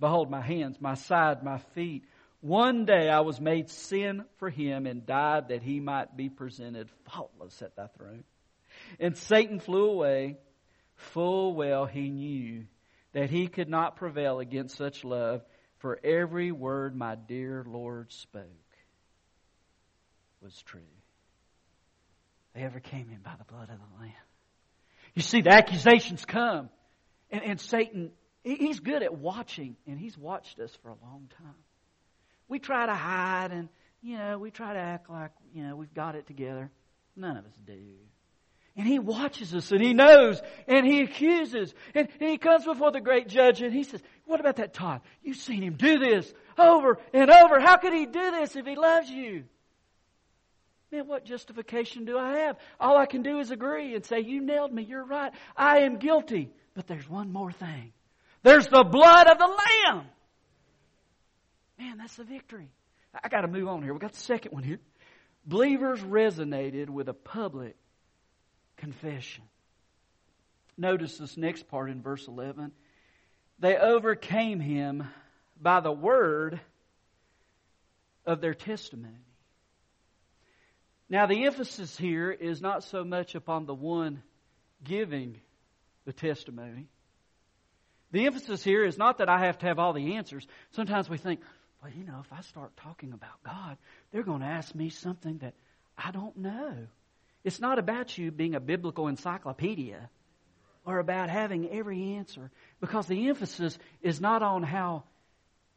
Behold, 0.00 0.32
my 0.32 0.40
hands, 0.40 0.80
my 0.80 0.94
side, 0.94 1.44
my 1.44 1.58
feet. 1.74 2.04
One 2.44 2.84
day 2.84 3.08
I 3.08 3.20
was 3.20 3.40
made 3.40 3.70
sin 3.70 4.26
for 4.36 4.50
him 4.50 4.84
and 4.84 5.06
died 5.06 5.48
that 5.48 5.62
he 5.62 5.80
might 5.80 6.14
be 6.14 6.28
presented 6.28 6.90
faultless 7.06 7.62
at 7.62 7.74
thy 7.74 7.86
throne. 7.86 8.24
And 9.00 9.16
Satan 9.16 9.60
flew 9.60 9.88
away. 9.88 10.36
Full 10.94 11.54
well 11.54 11.86
he 11.86 12.10
knew 12.10 12.66
that 13.14 13.30
he 13.30 13.46
could 13.46 13.70
not 13.70 13.96
prevail 13.96 14.40
against 14.40 14.76
such 14.76 15.04
love, 15.04 15.42
for 15.78 15.98
every 16.04 16.52
word 16.52 16.94
my 16.94 17.14
dear 17.14 17.64
Lord 17.66 18.12
spoke 18.12 18.44
was 20.42 20.60
true. 20.66 20.80
They 22.54 22.66
overcame 22.66 23.08
him 23.08 23.22
by 23.24 23.36
the 23.38 23.44
blood 23.44 23.70
of 23.70 23.78
the 23.78 24.00
Lamb. 24.02 24.12
You 25.14 25.22
see, 25.22 25.40
the 25.40 25.54
accusations 25.54 26.26
come. 26.26 26.68
And, 27.30 27.42
and 27.42 27.58
Satan, 27.58 28.10
he's 28.42 28.80
good 28.80 29.02
at 29.02 29.16
watching, 29.16 29.76
and 29.86 29.98
he's 29.98 30.18
watched 30.18 30.60
us 30.60 30.76
for 30.82 30.90
a 30.90 30.96
long 31.02 31.30
time. 31.38 31.54
We 32.48 32.58
try 32.58 32.86
to 32.86 32.94
hide 32.94 33.52
and, 33.52 33.68
you 34.02 34.18
know, 34.18 34.38
we 34.38 34.50
try 34.50 34.74
to 34.74 34.78
act 34.78 35.10
like, 35.10 35.32
you 35.52 35.62
know, 35.62 35.76
we've 35.76 35.94
got 35.94 36.14
it 36.14 36.26
together. 36.26 36.70
None 37.16 37.36
of 37.36 37.44
us 37.44 37.54
do. 37.66 37.78
And 38.76 38.88
he 38.88 38.98
watches 38.98 39.54
us 39.54 39.70
and 39.70 39.80
he 39.80 39.94
knows 39.94 40.42
and 40.66 40.84
he 40.84 41.02
accuses 41.02 41.72
and, 41.94 42.08
he 42.18 42.38
comes 42.38 42.64
before 42.64 42.90
the 42.90 43.00
great 43.00 43.28
judge 43.28 43.62
and 43.62 43.72
he 43.72 43.84
says, 43.84 44.02
What 44.26 44.40
about 44.40 44.56
that 44.56 44.74
Todd? 44.74 45.00
You've 45.22 45.36
seen 45.36 45.62
him 45.62 45.74
do 45.74 45.98
this 45.98 46.32
over 46.58 46.98
and 47.12 47.30
over. 47.30 47.60
How 47.60 47.76
could 47.76 47.92
he 47.92 48.06
do 48.06 48.30
this 48.32 48.56
if 48.56 48.66
he 48.66 48.74
loves 48.74 49.08
you? 49.08 49.44
Man, 50.90 51.06
what 51.06 51.24
justification 51.24 52.04
do 52.04 52.18
I 52.18 52.38
have? 52.38 52.56
All 52.80 52.96
I 52.96 53.06
can 53.06 53.22
do 53.22 53.38
is 53.38 53.52
agree 53.52 53.94
and 53.94 54.04
say, 54.04 54.20
You 54.20 54.40
nailed 54.40 54.72
me. 54.72 54.82
You're 54.82 55.04
right. 55.04 55.32
I 55.56 55.80
am 55.80 55.98
guilty. 55.98 56.50
But 56.74 56.88
there's 56.88 57.08
one 57.08 57.32
more 57.32 57.52
thing. 57.52 57.92
There's 58.42 58.66
the 58.66 58.84
blood 58.84 59.28
of 59.28 59.38
the 59.38 59.46
Lamb. 59.46 60.06
Man, 61.78 61.98
that's 61.98 62.16
the 62.16 62.24
victory. 62.24 62.70
I 63.22 63.28
got 63.28 63.42
to 63.42 63.48
move 63.48 63.68
on 63.68 63.82
here. 63.82 63.92
We 63.92 64.00
got 64.00 64.12
the 64.12 64.18
second 64.18 64.52
one 64.52 64.62
here. 64.62 64.80
Believers 65.46 66.00
resonated 66.00 66.88
with 66.88 67.08
a 67.08 67.14
public 67.14 67.76
confession. 68.76 69.44
Notice 70.76 71.18
this 71.18 71.36
next 71.36 71.68
part 71.68 71.90
in 71.90 72.02
verse 72.02 72.26
11. 72.26 72.72
They 73.58 73.76
overcame 73.76 74.58
him 74.58 75.06
by 75.60 75.80
the 75.80 75.92
word 75.92 76.60
of 78.26 78.40
their 78.40 78.54
testimony. 78.54 79.14
Now, 81.08 81.26
the 81.26 81.44
emphasis 81.44 81.96
here 81.96 82.30
is 82.32 82.60
not 82.60 82.82
so 82.82 83.04
much 83.04 83.34
upon 83.34 83.66
the 83.66 83.74
one 83.74 84.22
giving 84.82 85.40
the 86.06 86.12
testimony. 86.12 86.88
The 88.10 88.26
emphasis 88.26 88.64
here 88.64 88.84
is 88.84 88.96
not 88.96 89.18
that 89.18 89.28
I 89.28 89.44
have 89.46 89.58
to 89.58 89.66
have 89.66 89.78
all 89.78 89.92
the 89.92 90.14
answers. 90.14 90.46
Sometimes 90.70 91.08
we 91.10 91.18
think, 91.18 91.40
well, 91.84 91.92
you 91.92 92.04
know, 92.04 92.20
if 92.24 92.32
I 92.32 92.40
start 92.40 92.74
talking 92.78 93.12
about 93.12 93.42
God, 93.44 93.76
they're 94.10 94.22
going 94.22 94.40
to 94.40 94.46
ask 94.46 94.74
me 94.74 94.88
something 94.88 95.36
that 95.38 95.52
I 95.98 96.12
don't 96.12 96.34
know. 96.38 96.74
It's 97.44 97.60
not 97.60 97.78
about 97.78 98.16
you 98.16 98.30
being 98.30 98.54
a 98.54 98.60
biblical 98.60 99.06
encyclopedia 99.06 100.08
or 100.86 100.98
about 100.98 101.28
having 101.28 101.68
every 101.68 102.14
answer 102.14 102.50
because 102.80 103.06
the 103.06 103.28
emphasis 103.28 103.76
is 104.00 104.18
not 104.18 104.42
on 104.42 104.62
how 104.62 105.04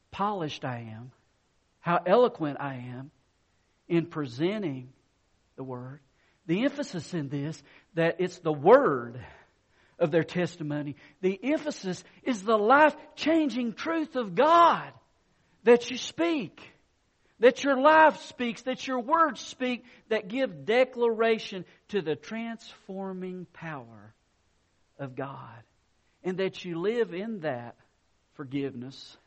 polished 0.09 0.63
I 0.63 0.93
am, 0.93 1.11
how 1.81 1.99
eloquent 2.05 2.57
I 2.61 2.75
am 2.75 3.11
in 3.89 4.05
presenting 4.05 4.93
the 5.57 5.63
Word. 5.63 5.99
The 6.45 6.63
emphasis 6.63 7.13
in 7.13 7.27
this 7.27 7.61
that 7.95 8.15
it's 8.19 8.37
the 8.39 8.53
Word 8.53 9.19
of 9.99 10.11
their 10.11 10.23
testimony. 10.23 10.95
The 11.19 11.37
emphasis 11.43 12.01
is 12.23 12.43
the 12.43 12.57
life 12.57 12.95
changing 13.17 13.73
truth 13.73 14.15
of 14.15 14.35
God 14.35 14.93
that 15.67 15.91
you 15.91 15.97
speak, 15.97 16.61
that 17.41 17.65
your 17.65 17.77
life 17.77 18.21
speaks, 18.21 18.61
that 18.61 18.87
your 18.87 19.01
words 19.01 19.41
speak, 19.41 19.83
that 20.07 20.29
give 20.29 20.65
declaration 20.65 21.65
to 21.89 22.01
the 22.01 22.15
transforming 22.15 23.45
power 23.51 24.13
of 24.97 25.13
God. 25.13 25.61
And 26.23 26.37
that 26.37 26.63
you 26.63 26.79
live 26.79 27.13
in 27.13 27.41
that 27.41 27.75
forgiveness. 28.35 29.17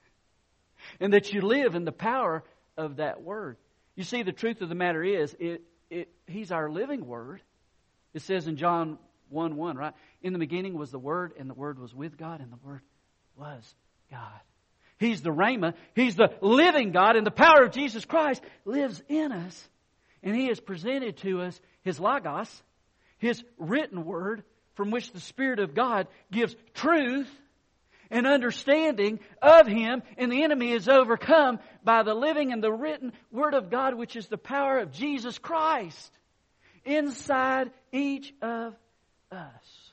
And 0.98 1.12
that 1.12 1.30
you 1.30 1.42
live 1.42 1.74
in 1.74 1.84
the 1.84 1.92
power 1.92 2.42
of 2.74 2.96
that 2.96 3.20
word. 3.20 3.58
You 3.94 4.04
see, 4.04 4.22
the 4.22 4.32
truth 4.32 4.62
of 4.62 4.70
the 4.70 4.74
matter 4.74 5.04
is, 5.04 5.36
it, 5.38 5.60
it, 5.90 6.08
He's 6.26 6.50
our 6.50 6.70
living 6.70 7.04
word. 7.04 7.42
It 8.14 8.22
says 8.22 8.48
in 8.48 8.56
John 8.56 8.96
1 9.28 9.56
1, 9.56 9.76
right? 9.76 9.92
In 10.22 10.32
the 10.32 10.38
beginning 10.38 10.72
was 10.72 10.90
the 10.90 10.98
Word, 10.98 11.34
and 11.38 11.50
the 11.50 11.54
Word 11.54 11.78
was 11.78 11.94
with 11.94 12.16
God, 12.16 12.40
and 12.40 12.50
the 12.50 12.66
Word 12.66 12.80
was 13.36 13.74
God. 14.10 14.40
He's 15.00 15.22
the 15.22 15.30
Rhema. 15.30 15.72
He's 15.94 16.14
the 16.14 16.30
living 16.42 16.92
God, 16.92 17.16
and 17.16 17.26
the 17.26 17.30
power 17.30 17.64
of 17.64 17.72
Jesus 17.72 18.04
Christ 18.04 18.42
lives 18.66 19.02
in 19.08 19.32
us. 19.32 19.68
And 20.22 20.36
He 20.36 20.48
has 20.48 20.60
presented 20.60 21.16
to 21.18 21.40
us 21.40 21.58
His 21.82 21.98
Logos, 21.98 22.62
His 23.16 23.42
written 23.56 24.04
Word, 24.04 24.44
from 24.74 24.90
which 24.90 25.10
the 25.10 25.20
Spirit 25.20 25.58
of 25.58 25.74
God 25.74 26.06
gives 26.30 26.54
truth 26.74 27.30
and 28.10 28.26
understanding 28.26 29.20
of 29.40 29.66
Him, 29.66 30.02
and 30.18 30.30
the 30.30 30.42
enemy 30.42 30.72
is 30.72 30.86
overcome 30.86 31.60
by 31.82 32.02
the 32.02 32.14
living 32.14 32.52
and 32.52 32.62
the 32.62 32.72
written 32.72 33.12
Word 33.32 33.54
of 33.54 33.70
God, 33.70 33.94
which 33.94 34.16
is 34.16 34.28
the 34.28 34.36
power 34.36 34.80
of 34.80 34.92
Jesus 34.92 35.38
Christ 35.38 36.12
inside 36.84 37.70
each 37.90 38.34
of 38.42 38.74
us. 39.32 39.90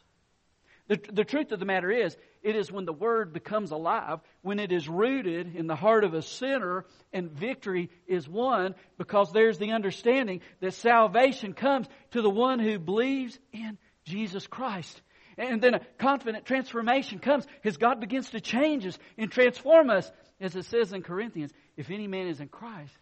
The, 0.90 1.00
the 1.12 1.26
truth 1.26 1.52
of 1.52 1.60
the 1.60 1.66
matter 1.66 1.92
is, 1.92 2.16
it 2.48 2.56
is 2.56 2.72
when 2.72 2.86
the 2.86 2.94
Word 2.94 3.34
becomes 3.34 3.72
alive, 3.72 4.22
when 4.42 4.58
it 4.58 4.72
is 4.72 4.88
rooted 4.88 5.54
in 5.54 5.68
the 5.68 5.76
heart 5.76 6.06
of 6.06 6.14
a 6.14 6.22
sinner, 6.22 6.86
and 7.12 7.30
victory 7.30 7.90
is 8.08 8.26
won 8.26 8.74
because 8.98 9.34
there's 9.34 9.58
the 9.58 9.74
understanding 9.74 10.40
that 10.62 10.74
salvation 10.74 11.52
comes 11.52 11.88
to 12.12 12.22
the 12.22 12.30
one 12.30 12.60
who 12.60 12.80
believes 12.80 13.38
in 13.52 13.78
Jesus 14.06 14.48
Christ. 14.48 15.02
And 15.38 15.62
then 15.62 15.74
a 15.74 15.82
confident 15.98 16.46
transformation 16.46 17.20
comes 17.20 17.46
as 17.66 17.76
God 17.76 18.00
begins 18.00 18.30
to 18.30 18.40
change 18.40 18.88
us 18.88 18.98
and 19.18 19.30
transform 19.30 19.90
us. 19.90 20.10
As 20.40 20.56
it 20.56 20.64
says 20.64 20.94
in 20.94 21.02
Corinthians, 21.02 21.52
if 21.76 21.90
any 21.90 22.08
man 22.08 22.28
is 22.28 22.40
in 22.40 22.48
Christ, 22.48 22.94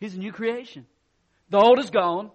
he's 0.00 0.14
a 0.14 0.18
new 0.18 0.32
creation. 0.32 0.86
The 1.50 1.58
old 1.58 1.78
is 1.78 1.90
gone, 1.90 2.30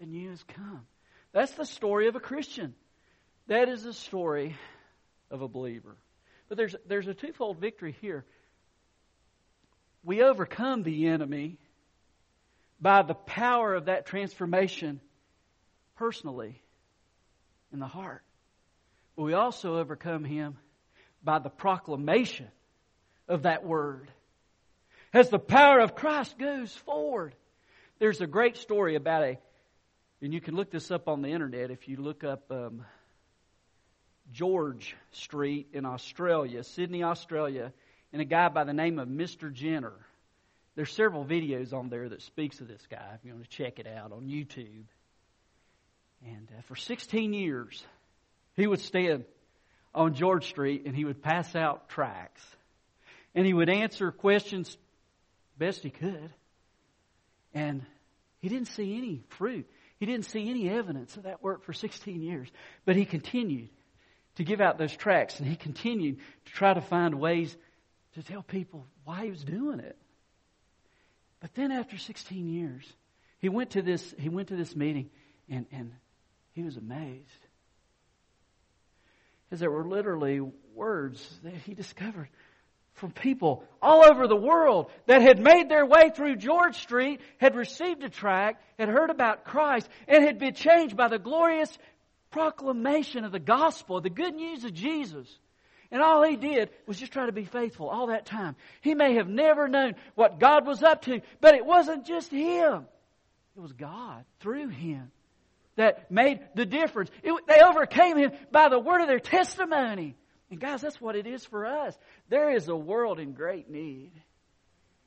the 0.00 0.06
new 0.06 0.30
has 0.30 0.42
come. 0.42 0.86
That's 1.32 1.52
the 1.52 1.66
story 1.66 2.08
of 2.08 2.16
a 2.16 2.20
Christian. 2.20 2.74
That 3.46 3.68
is 3.68 3.84
the 3.84 3.92
story 3.92 4.56
of 5.30 5.42
a 5.42 5.48
believer. 5.48 5.96
But 6.48 6.56
there's, 6.56 6.74
there's 6.86 7.08
a 7.08 7.14
twofold 7.14 7.58
victory 7.58 7.96
here. 8.00 8.24
We 10.04 10.22
overcome 10.22 10.82
the 10.82 11.08
enemy 11.08 11.58
by 12.80 13.02
the 13.02 13.14
power 13.14 13.74
of 13.74 13.86
that 13.86 14.06
transformation 14.06 15.00
personally 15.96 16.62
in 17.72 17.80
the 17.80 17.86
heart. 17.86 18.22
But 19.16 19.24
we 19.24 19.34
also 19.34 19.76
overcome 19.78 20.24
him 20.24 20.56
by 21.22 21.40
the 21.40 21.50
proclamation 21.50 22.48
of 23.28 23.42
that 23.42 23.64
word. 23.64 24.10
As 25.12 25.28
the 25.28 25.38
power 25.38 25.80
of 25.80 25.94
Christ 25.94 26.38
goes 26.38 26.72
forward. 26.72 27.34
There's 27.98 28.20
a 28.20 28.26
great 28.26 28.56
story 28.56 28.94
about 28.94 29.24
a, 29.24 29.38
and 30.22 30.32
you 30.32 30.40
can 30.40 30.54
look 30.54 30.70
this 30.70 30.90
up 30.90 31.08
on 31.08 31.22
the 31.22 31.30
internet 31.30 31.70
if 31.70 31.88
you 31.88 31.96
look 31.96 32.22
up 32.22 32.50
um, 32.50 32.84
George 34.32 34.96
Street 35.12 35.68
in 35.72 35.84
Australia, 35.84 36.62
Sydney, 36.62 37.02
Australia, 37.02 37.72
and 38.12 38.22
a 38.22 38.24
guy 38.24 38.48
by 38.48 38.64
the 38.64 38.72
name 38.72 38.98
of 38.98 39.08
Mr. 39.08 39.52
Jenner. 39.52 39.94
There's 40.76 40.92
several 40.92 41.24
videos 41.24 41.72
on 41.72 41.88
there 41.88 42.08
that 42.08 42.22
speaks 42.22 42.60
of 42.60 42.68
this 42.68 42.86
guy 42.90 43.14
if 43.14 43.24
you 43.24 43.32
want 43.32 43.44
to 43.44 43.50
check 43.50 43.78
it 43.78 43.86
out 43.86 44.12
on 44.12 44.28
YouTube. 44.28 44.84
And 46.24 46.48
uh, 46.56 46.62
for 46.62 46.76
16 46.76 47.32
years, 47.32 47.84
he 48.54 48.66
would 48.66 48.80
stand 48.80 49.24
on 49.94 50.14
George 50.14 50.46
Street 50.46 50.84
and 50.86 50.94
he 50.94 51.04
would 51.04 51.22
pass 51.22 51.56
out 51.56 51.88
tracts. 51.88 52.42
And 53.34 53.46
he 53.46 53.54
would 53.54 53.68
answer 53.68 54.10
questions 54.10 54.76
best 55.58 55.82
he 55.82 55.90
could. 55.90 56.30
And 57.54 57.84
he 58.40 58.48
didn't 58.48 58.68
see 58.68 58.96
any 58.96 59.22
fruit. 59.30 59.68
He 59.98 60.06
didn't 60.06 60.26
see 60.26 60.48
any 60.48 60.70
evidence 60.70 61.16
of 61.16 61.24
that 61.24 61.42
work 61.42 61.64
for 61.64 61.72
16 61.72 62.22
years. 62.22 62.48
But 62.84 62.96
he 62.96 63.04
continued 63.04 63.68
to 64.38 64.44
give 64.44 64.60
out 64.60 64.78
those 64.78 64.96
tracts, 64.96 65.40
and 65.40 65.48
he 65.48 65.56
continued 65.56 66.16
to 66.46 66.52
try 66.52 66.72
to 66.72 66.80
find 66.80 67.16
ways 67.16 67.56
to 68.14 68.22
tell 68.22 68.40
people 68.40 68.86
why 69.04 69.24
he 69.24 69.30
was 69.30 69.42
doing 69.42 69.80
it. 69.80 69.98
But 71.40 71.54
then 71.54 71.72
after 71.72 71.98
16 71.98 72.48
years, 72.48 72.84
he 73.40 73.48
went 73.48 73.70
to 73.70 73.82
this, 73.82 74.14
he 74.16 74.28
went 74.28 74.48
to 74.48 74.56
this 74.56 74.76
meeting 74.76 75.10
and, 75.48 75.66
and 75.72 75.92
he 76.52 76.62
was 76.62 76.76
amazed. 76.76 77.26
Because 79.44 79.58
there 79.58 79.72
were 79.72 79.84
literally 79.84 80.40
words 80.72 81.28
that 81.42 81.54
he 81.54 81.74
discovered 81.74 82.28
from 82.94 83.10
people 83.10 83.64
all 83.82 84.04
over 84.04 84.28
the 84.28 84.36
world 84.36 84.88
that 85.06 85.20
had 85.20 85.40
made 85.40 85.68
their 85.68 85.86
way 85.86 86.10
through 86.14 86.36
George 86.36 86.76
Street, 86.76 87.20
had 87.38 87.56
received 87.56 88.04
a 88.04 88.08
tract, 88.08 88.62
had 88.78 88.88
heard 88.88 89.10
about 89.10 89.44
Christ, 89.44 89.88
and 90.06 90.22
had 90.22 90.38
been 90.38 90.54
changed 90.54 90.96
by 90.96 91.08
the 91.08 91.18
glorious 91.18 91.76
proclamation 92.30 93.24
of 93.24 93.32
the 93.32 93.38
gospel, 93.38 94.00
the 94.00 94.10
good 94.10 94.34
news 94.34 94.64
of 94.64 94.74
Jesus. 94.74 95.28
And 95.90 96.02
all 96.02 96.22
he 96.22 96.36
did 96.36 96.70
was 96.86 96.98
just 96.98 97.12
try 97.12 97.26
to 97.26 97.32
be 97.32 97.46
faithful 97.46 97.88
all 97.88 98.08
that 98.08 98.26
time. 98.26 98.56
He 98.82 98.94
may 98.94 99.14
have 99.14 99.28
never 99.28 99.68
known 99.68 99.94
what 100.14 100.38
God 100.38 100.66
was 100.66 100.82
up 100.82 101.02
to, 101.02 101.20
but 101.40 101.54
it 101.54 101.64
wasn't 101.64 102.06
just 102.06 102.30
him. 102.30 102.86
It 103.56 103.60
was 103.60 103.72
God 103.72 104.24
through 104.40 104.68
him 104.68 105.10
that 105.76 106.10
made 106.10 106.40
the 106.54 106.66
difference. 106.66 107.10
It, 107.22 107.34
they 107.46 107.60
overcame 107.60 108.18
him 108.18 108.32
by 108.52 108.68
the 108.68 108.78
word 108.78 109.00
of 109.00 109.08
their 109.08 109.20
testimony. 109.20 110.16
And 110.50 110.60
guys, 110.60 110.80
that's 110.80 111.00
what 111.00 111.16
it 111.16 111.26
is 111.26 111.44
for 111.44 111.66
us. 111.66 111.96
There 112.28 112.50
is 112.50 112.68
a 112.68 112.76
world 112.76 113.18
in 113.20 113.32
great 113.32 113.70
need. 113.70 114.12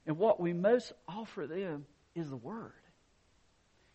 And 0.05 0.17
what 0.17 0.39
we 0.39 0.53
most 0.53 0.91
offer 1.07 1.47
them 1.47 1.85
is 2.15 2.29
the 2.29 2.35
Word. 2.35 2.73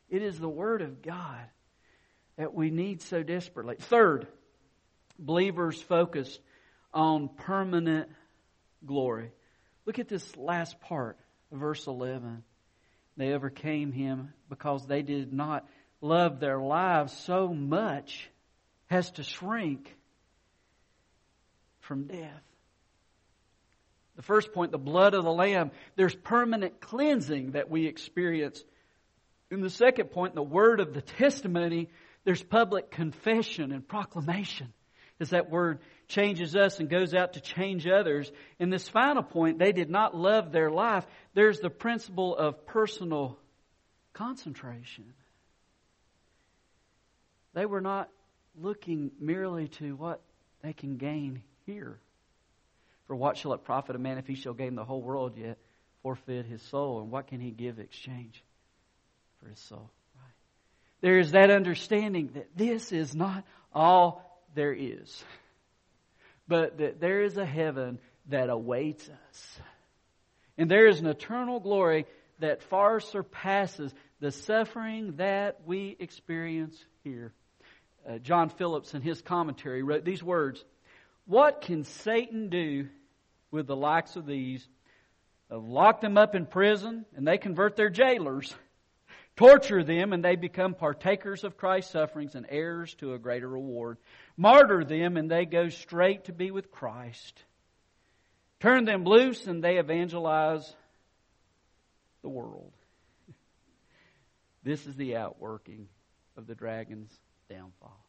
It 0.09 0.23
is 0.23 0.39
the 0.39 0.49
Word 0.49 0.83
of 0.83 1.03
God 1.03 1.45
that 2.37 2.55
we 2.55 2.71
need 2.71 3.03
so 3.03 3.23
desperately. 3.23 3.77
Third, 3.79 4.27
believers 5.19 5.81
focused 5.81 6.41
on 6.93 7.29
permanent 7.29 8.09
glory. 8.85 9.33
Look 9.85 9.99
at 9.99 10.09
this 10.09 10.37
last 10.37 10.81
part 10.81 11.19
verse 11.53 11.87
11. 11.87 12.43
They 13.17 13.33
overcame 13.33 13.93
him 13.93 14.33
because 14.49 14.87
they 14.87 15.03
did 15.03 15.33
not 15.33 15.67
love 16.01 16.41
their 16.41 16.59
lives 16.59 17.13
so 17.13 17.49
much 17.49 18.29
as 18.91 19.11
to 19.13 19.23
shrink 19.23 19.95
from 21.81 22.07
death. 22.07 22.43
The 24.17 24.23
first 24.23 24.53
point, 24.53 24.73
the 24.73 24.79
blood 24.79 25.15
of 25.15 25.25
the 25.25 25.33
Lamb, 25.33 25.71
there's 25.95 26.15
permanent 26.15 26.81
cleansing 26.81 27.53
that 27.53 27.71
we 27.71 27.87
experience. 27.87 28.63
In 29.51 29.61
the 29.61 29.71
second 29.71 30.11
point, 30.11 30.35
the 30.35 30.43
word 30.43 30.81
of 30.81 30.95
the 30.95 31.03
testimony, 31.03 31.91
there's 32.27 32.43
public 32.43 32.91
confession 32.91 33.71
and 33.71 33.87
proclamation 33.87 34.73
as 35.21 35.31
that 35.31 35.49
word 35.49 35.79
changes 36.09 36.57
us 36.57 36.81
and 36.81 36.91
goes 36.91 37.15
out 37.15 37.35
to 37.35 37.41
change 37.41 37.87
others. 37.87 38.31
In 38.59 38.69
this 38.69 38.89
final 38.89 39.23
point, 39.23 39.61
they 39.61 39.71
did 39.71 39.89
not 39.89 40.15
love 40.15 40.51
their 40.51 40.69
life. 40.69 41.07
There's 41.35 41.61
the 41.61 41.71
principle 41.71 42.37
of 42.37 42.67
personal 42.67 43.39
concentration. 44.13 45.15
They 47.55 47.65
were 47.65 47.81
not 47.81 48.11
looking 48.61 49.13
merely 49.21 49.69
to 49.69 49.95
what 49.95 50.21
they 50.63 50.73
can 50.73 50.97
gain 50.97 51.43
here. 51.65 52.01
For 53.07 53.15
what 53.15 53.37
shall 53.37 53.53
it 53.53 53.63
profit 53.63 53.95
a 53.95 54.01
man 54.01 54.19
if 54.19 54.27
he 54.27 54.35
shall 54.35 54.53
gain 54.53 54.75
the 54.75 54.85
whole 54.85 55.01
world 55.01 55.37
yet 55.37 55.59
forfeit 56.03 56.45
his 56.45 56.61
soul? 56.63 57.01
And 57.01 57.13
what 57.13 57.29
can 57.29 57.39
he 57.39 57.53
give 57.53 57.79
exchange 57.79 58.43
for 59.41 59.49
his 59.49 59.61
soul? 59.61 59.91
There 61.07 61.21
is 61.21 61.31
that 61.31 61.53
understanding 61.53 62.31
that 62.35 62.49
this 62.57 62.91
is 62.91 63.15
not 63.15 63.45
all 63.73 64.43
there 64.57 64.73
is, 64.73 65.25
but 66.49 66.79
that 66.79 66.99
there 66.99 67.23
is 67.23 67.37
a 67.37 67.47
heaven 67.47 68.01
that 68.29 68.51
awaits 68.51 69.09
us. 69.09 69.61
And 70.59 70.69
there 70.69 70.89
is 70.89 70.99
an 70.99 71.07
eternal 71.07 71.61
glory 71.61 72.07
that 72.41 72.65
far 72.65 72.99
surpasses 72.99 73.95
the 74.19 74.33
suffering 74.33 75.15
that 75.19 75.61
we 75.65 75.97
experience 76.01 76.77
here. 77.05 77.33
Uh, 78.05 78.19
John 78.19 78.49
Phillips, 78.49 78.93
in 78.93 79.01
his 79.01 79.23
commentary, 79.23 79.85
wrote 79.85 80.05
these 80.05 80.25
words 80.25 80.65
What 81.25 81.61
can 81.61 81.85
Satan 81.85 82.49
do 82.49 82.89
with 83.53 83.69
the 83.69 83.77
likes 83.77 84.17
of 84.17 84.27
these? 84.27 84.67
Of 85.51 85.69
lock 85.69 86.01
them 86.01 86.19
up 86.19 86.35
in 86.35 86.47
prison 86.47 87.07
and 87.15 87.29
they 87.29 87.39
convert 87.39 87.77
their 87.77 87.91
jailers 87.91 88.53
torture 89.37 89.85
them, 89.85 90.13
and 90.13 90.25
they 90.25 90.37
become 90.37 90.75
partakers 90.75 91.45
of 91.45 91.57
Christ's 91.57 91.93
sufferings 91.93 92.35
and 92.35 92.47
heirs 92.49 92.95
to 92.97 93.15
a 93.15 93.19
greater 93.19 93.49
reward. 93.49 93.99
Martyr 94.37 94.85
them, 94.85 95.17
and 95.17 95.31
they 95.31 95.45
go 95.45 95.69
straight 95.69 96.25
to 96.25 96.33
be 96.33 96.51
with 96.51 96.71
Christ. 96.71 97.43
Turn 98.61 98.85
them 98.85 99.05
loose, 99.05 99.47
and 99.47 99.63
they 99.63 99.79
evangelize 99.79 100.75
the 102.23 102.29
world. 102.29 102.73
This 104.65 104.85
is 104.85 104.97
the 104.97 105.17
outworking 105.17 105.87
of 106.37 106.49
the 106.49 106.57
dragon's 106.57 107.13
downfall. 107.49 108.05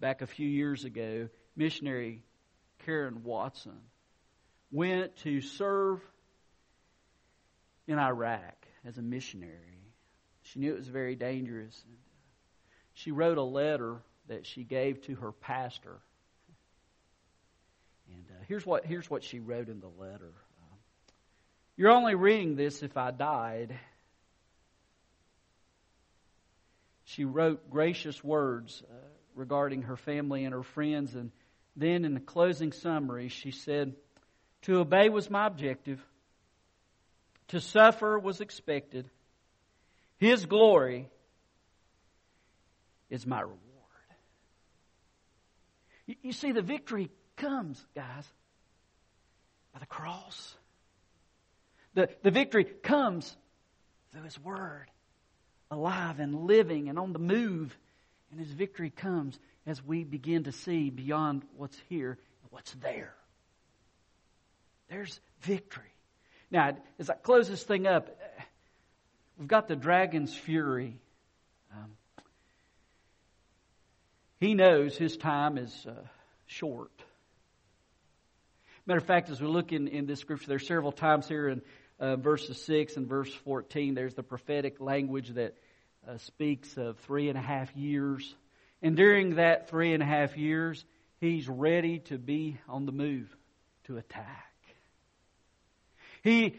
Back 0.00 0.20
a 0.20 0.26
few 0.26 0.48
years 0.48 0.84
ago, 0.84 1.28
missionary 1.54 2.24
Karen 2.84 3.22
Watson 3.22 3.78
went 4.72 5.16
to 5.18 5.40
serve 5.40 6.00
in 7.86 7.98
Iraq 7.98 8.66
as 8.84 8.98
a 8.98 9.02
missionary. 9.02 9.81
She 10.52 10.58
knew 10.58 10.72
it 10.72 10.78
was 10.78 10.88
very 10.88 11.16
dangerous. 11.16 11.82
She 12.92 13.10
wrote 13.10 13.38
a 13.38 13.42
letter 13.42 13.96
that 14.28 14.46
she 14.46 14.64
gave 14.64 15.00
to 15.06 15.14
her 15.16 15.32
pastor. 15.32 15.98
And 18.12 18.24
uh, 18.30 18.44
here's 18.48 18.66
what 18.66 18.84
here's 18.84 19.08
what 19.08 19.24
she 19.24 19.40
wrote 19.40 19.68
in 19.68 19.80
the 19.80 19.88
letter. 19.98 20.30
Uh, 20.60 20.76
You're 21.76 21.92
only 21.92 22.14
reading 22.14 22.54
this 22.54 22.82
if 22.82 22.98
I 22.98 23.12
died. 23.12 23.78
She 27.04 27.24
wrote 27.24 27.70
gracious 27.70 28.22
words 28.22 28.82
uh, 28.90 28.94
regarding 29.34 29.82
her 29.82 29.96
family 29.96 30.44
and 30.44 30.52
her 30.52 30.62
friends, 30.62 31.14
and 31.14 31.30
then 31.76 32.04
in 32.04 32.12
the 32.12 32.20
closing 32.20 32.72
summary, 32.72 33.28
she 33.28 33.52
said, 33.52 33.94
"To 34.62 34.80
obey 34.80 35.08
was 35.08 35.30
my 35.30 35.46
objective. 35.46 36.04
To 37.48 37.60
suffer 37.60 38.18
was 38.18 38.42
expected." 38.42 39.08
His 40.22 40.46
glory 40.46 41.08
is 43.10 43.26
my 43.26 43.40
reward. 43.40 43.58
You, 46.06 46.30
see, 46.30 46.52
the 46.52 46.62
victory 46.62 47.10
comes, 47.36 47.84
guys, 47.92 48.24
by 49.74 49.80
the 49.80 49.86
cross. 49.86 50.54
The, 51.94 52.08
the 52.22 52.30
victory 52.30 52.62
comes 52.62 53.36
through 54.12 54.22
His 54.22 54.38
Word, 54.38 54.86
alive 55.72 56.20
and 56.20 56.46
living 56.46 56.88
and 56.88 57.00
on 57.00 57.12
the 57.12 57.18
move. 57.18 57.76
And 58.30 58.38
His 58.38 58.52
victory 58.52 58.90
comes 58.90 59.36
as 59.66 59.84
we 59.84 60.04
begin 60.04 60.44
to 60.44 60.52
see 60.52 60.90
beyond 60.90 61.42
what's 61.56 61.78
here 61.88 62.10
and 62.42 62.52
what's 62.52 62.74
there. 62.74 63.12
There's 64.88 65.18
victory. 65.40 65.82
Now, 66.52 66.76
as 67.00 67.10
I 67.10 67.14
close 67.14 67.48
this 67.48 67.64
thing 67.64 67.88
up, 67.88 68.16
we've 69.42 69.48
got 69.48 69.66
the 69.66 69.74
dragon's 69.74 70.32
fury. 70.32 70.96
Um, 71.72 71.90
he 74.38 74.54
knows 74.54 74.96
his 74.96 75.16
time 75.16 75.58
is 75.58 75.84
uh, 75.84 75.94
short. 76.46 76.92
Matter 78.86 78.98
of 78.98 79.04
fact, 79.04 79.30
as 79.30 79.40
we 79.40 79.48
look 79.48 79.72
in, 79.72 79.88
in 79.88 80.06
this 80.06 80.20
scripture, 80.20 80.46
there's 80.46 80.68
several 80.68 80.92
times 80.92 81.26
here 81.26 81.48
in 81.48 81.60
uh, 81.98 82.14
verses 82.14 82.62
6 82.66 82.96
and 82.96 83.08
verse 83.08 83.34
14, 83.44 83.94
there's 83.96 84.14
the 84.14 84.22
prophetic 84.22 84.80
language 84.80 85.30
that 85.30 85.56
uh, 86.08 86.18
speaks 86.18 86.76
of 86.76 86.96
three 87.00 87.28
and 87.28 87.36
a 87.36 87.42
half 87.42 87.74
years. 87.74 88.36
And 88.80 88.96
during 88.96 89.34
that 89.36 89.68
three 89.68 89.92
and 89.92 90.04
a 90.04 90.06
half 90.06 90.36
years, 90.36 90.84
he's 91.18 91.48
ready 91.48 91.98
to 91.98 92.16
be 92.16 92.58
on 92.68 92.86
the 92.86 92.92
move 92.92 93.36
to 93.86 93.96
attack. 93.96 94.54
He 96.22 96.54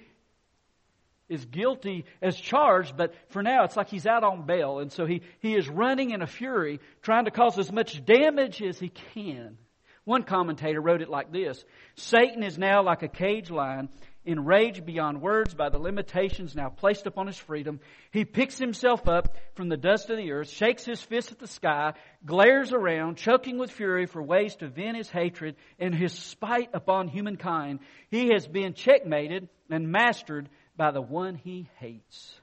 is 1.29 1.45
guilty 1.45 2.05
as 2.21 2.35
charged, 2.35 2.95
but 2.97 3.13
for 3.29 3.41
now 3.41 3.63
it's 3.63 3.77
like 3.77 3.89
he's 3.89 4.05
out 4.05 4.23
on 4.23 4.45
bail. 4.45 4.79
And 4.79 4.91
so 4.91 5.05
he, 5.05 5.21
he 5.39 5.55
is 5.55 5.67
running 5.67 6.11
in 6.11 6.21
a 6.21 6.27
fury, 6.27 6.79
trying 7.01 7.25
to 7.25 7.31
cause 7.31 7.57
as 7.57 7.71
much 7.71 8.03
damage 8.05 8.61
as 8.61 8.79
he 8.79 8.89
can. 8.89 9.57
One 10.05 10.23
commentator 10.23 10.81
wrote 10.81 11.01
it 11.01 11.09
like 11.09 11.31
this 11.31 11.63
Satan 11.95 12.43
is 12.43 12.57
now 12.57 12.83
like 12.83 13.03
a 13.03 13.07
cage 13.07 13.49
lion, 13.49 13.89
enraged 14.25 14.85
beyond 14.85 15.21
words 15.21 15.53
by 15.53 15.69
the 15.69 15.77
limitations 15.77 16.55
now 16.55 16.69
placed 16.69 17.07
upon 17.07 17.27
his 17.27 17.37
freedom. 17.37 17.79
He 18.11 18.25
picks 18.25 18.57
himself 18.57 19.07
up 19.07 19.35
from 19.55 19.69
the 19.69 19.77
dust 19.77 20.09
of 20.09 20.17
the 20.17 20.31
earth, 20.31 20.49
shakes 20.49 20.85
his 20.85 21.01
fist 21.01 21.31
at 21.31 21.39
the 21.39 21.47
sky, 21.47 21.93
glares 22.25 22.73
around, 22.73 23.17
choking 23.17 23.57
with 23.57 23.71
fury 23.71 24.05
for 24.05 24.21
ways 24.21 24.55
to 24.57 24.67
vent 24.67 24.97
his 24.97 25.09
hatred 25.09 25.55
and 25.79 25.93
his 25.93 26.13
spite 26.13 26.69
upon 26.73 27.07
humankind. 27.07 27.79
He 28.09 28.29
has 28.33 28.47
been 28.47 28.73
checkmated 28.73 29.49
and 29.69 29.91
mastered 29.91 30.49
by 30.75 30.91
the 30.91 31.01
one 31.01 31.35
he 31.35 31.69
hates 31.79 32.35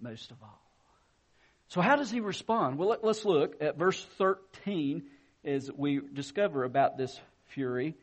most 0.00 0.30
of 0.30 0.36
all. 0.42 0.60
So, 1.68 1.80
how 1.80 1.96
does 1.96 2.10
he 2.10 2.20
respond? 2.20 2.76
Well, 2.76 2.90
let, 2.90 3.04
us 3.04 3.24
look 3.24 3.62
at 3.62 3.78
verse 3.78 4.04
13 4.18 5.04
as 5.44 5.70
we 5.74 6.00
discover 6.12 6.64
about 6.64 6.98
this 6.98 7.18
fury. 7.46 7.94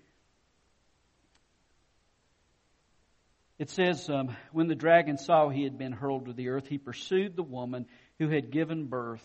It 3.60 3.70
says, 3.70 4.10
um, 4.10 4.36
When 4.54 4.68
the 4.68 4.76
dragon 4.76 5.18
saw 5.18 5.50
he 5.50 5.64
had 5.64 5.78
been 5.78 5.92
hurled 5.92 6.26
to 6.26 6.34
the 6.34 6.50
earth, 6.50 6.68
he 6.68 6.78
pursued 6.78 7.36
the 7.36 7.44
woman 7.44 7.86
who 8.18 8.30
had 8.30 8.52
given 8.52 8.86
birth 8.86 9.24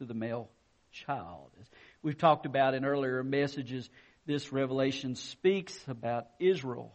to 0.00 0.04
the 0.04 0.14
male 0.14 0.50
child. 0.92 1.50
As 1.60 1.66
we've 2.02 2.18
talked 2.18 2.44
about 2.44 2.74
in 2.74 2.84
earlier 2.84 3.22
messages, 3.22 3.88
this 4.26 4.52
revelation 4.52 5.14
speaks 5.14 5.78
about 5.88 6.26
Israel, 6.38 6.92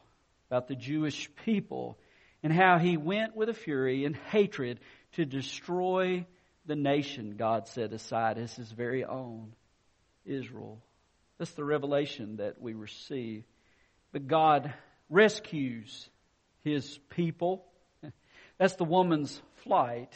about 0.53 0.67
the 0.67 0.75
Jewish 0.75 1.31
people, 1.45 1.97
and 2.43 2.53
how 2.53 2.77
he 2.77 2.95
went 2.95 3.35
with 3.35 3.49
a 3.49 3.55
fury 3.55 4.05
and 4.05 4.15
hatred 4.15 4.79
to 5.13 5.25
destroy 5.25 6.27
the 6.67 6.75
nation 6.75 7.37
God 7.37 7.67
set 7.67 7.91
aside 7.91 8.37
as 8.37 8.55
his 8.55 8.71
very 8.71 9.03
own. 9.03 9.53
Israel. 10.25 10.79
That's 11.39 11.53
the 11.53 11.63
revelation 11.63 12.37
that 12.37 12.61
we 12.61 12.73
receive. 12.73 13.43
But 14.11 14.27
God 14.27 14.71
rescues 15.09 16.07
his 16.63 16.99
people. 17.09 17.65
That's 18.59 18.75
the 18.75 18.85
woman's 18.85 19.41
flight. 19.63 20.13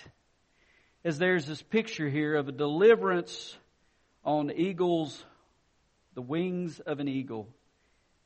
As 1.03 1.17
there's 1.17 1.47
this 1.47 1.63
picture 1.63 2.07
here 2.07 2.35
of 2.35 2.47
a 2.47 2.51
deliverance 2.51 3.57
on 4.23 4.51
eagles, 4.51 5.25
the 6.13 6.21
wings 6.21 6.79
of 6.79 6.99
an 6.99 7.07
eagle 7.07 7.47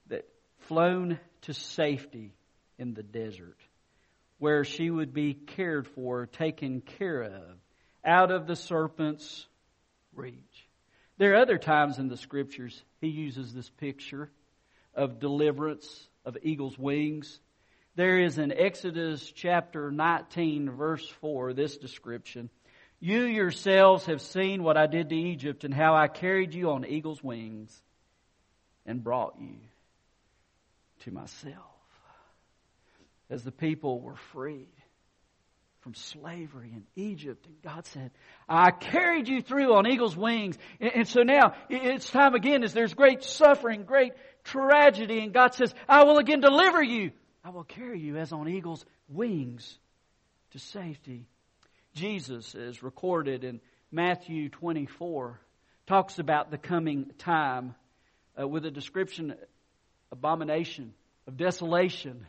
that 0.08 0.28
flown 0.60 1.18
to 1.42 1.54
safety 1.54 2.34
in 2.78 2.94
the 2.94 3.04
desert, 3.04 3.58
where 4.40 4.64
she 4.64 4.90
would 4.90 5.14
be 5.14 5.34
cared 5.34 5.88
for, 5.88 6.26
taken 6.26 6.82
care 6.82 7.24
of, 7.24 7.58
out 8.04 8.32
of 8.32 8.48
the 8.48 8.56
serpent's 8.56 9.46
reach. 10.16 10.68
There 11.18 11.34
are 11.34 11.42
other 11.42 11.58
times 11.58 12.00
in 12.00 12.08
the 12.08 12.18
scriptures 12.18 12.84
he 13.00 13.08
uses 13.08 13.54
this 13.54 13.70
picture 13.70 14.32
of 14.96 15.20
deliverance, 15.20 16.08
of 16.26 16.38
eagle's 16.42 16.78
wings. 16.78 17.40
There 17.96 18.20
is 18.20 18.38
in 18.38 18.52
Exodus 18.52 19.32
chapter 19.32 19.92
19, 19.92 20.72
verse 20.72 21.08
4, 21.22 21.54
this 21.54 21.78
description. 21.78 22.50
You 23.00 23.22
yourselves 23.22 24.06
have 24.06 24.22
seen 24.22 24.64
what 24.64 24.78
I 24.78 24.88
did 24.88 25.10
to 25.10 25.16
Egypt 25.16 25.64
and 25.64 25.74
how 25.74 25.96
I 25.96 26.08
carried 26.08 26.54
you 26.54 26.72
on 26.72 26.86
eagle's 26.86 27.24
wings 27.24 27.80
and 28.86 29.04
brought 29.04 29.36
you 29.40 29.58
to 31.02 31.12
myself. 31.12 31.56
As 33.30 33.44
the 33.44 33.52
people 33.52 34.02
were 34.02 34.18
freed 34.34 34.68
from 35.82 35.96
slavery 35.96 36.74
in 36.74 36.84
Egypt. 36.96 37.46
And 37.48 37.62
God 37.64 37.86
said, 37.88 38.12
I 38.48 38.72
carried 38.72 39.28
you 39.28 39.42
through 39.42 39.74
on 39.74 39.88
eagle's 39.88 40.16
wings. 40.16 40.58
And, 40.80 41.08
so 41.08 41.24
now 41.24 41.54
it's 41.70 42.10
time 42.10 42.36
again 42.36 42.64
as 42.64 42.74
there's 42.74 42.94
great 42.94 43.24
suffering, 43.24 43.84
great 43.84 44.14
tragedy. 44.44 45.20
And 45.20 45.34
God 45.34 45.56
says, 45.56 45.74
I 45.90 46.04
will 46.04 46.18
again 46.18 46.40
deliver 46.40 46.84
you. 46.84 47.12
I 47.44 47.50
will 47.50 47.64
carry 47.64 48.00
you 48.00 48.18
as 48.18 48.32
on 48.32 48.48
eagle's 48.48 48.86
wings 49.10 49.78
to 50.52 50.60
safety. 50.60 51.26
Jesus 51.94 52.54
is 52.54 52.84
recorded 52.84 53.44
in 53.44 53.60
Matthew 53.92 54.50
24, 54.50 55.40
talks 55.88 56.20
about 56.20 56.52
the 56.52 56.58
coming 56.58 57.12
time 57.18 57.76
uh, 58.40 58.48
with 58.48 58.66
a 58.66 58.72
description, 58.72 59.36
abomination, 60.12 60.94
of 61.28 61.38
desolation, 61.38 62.26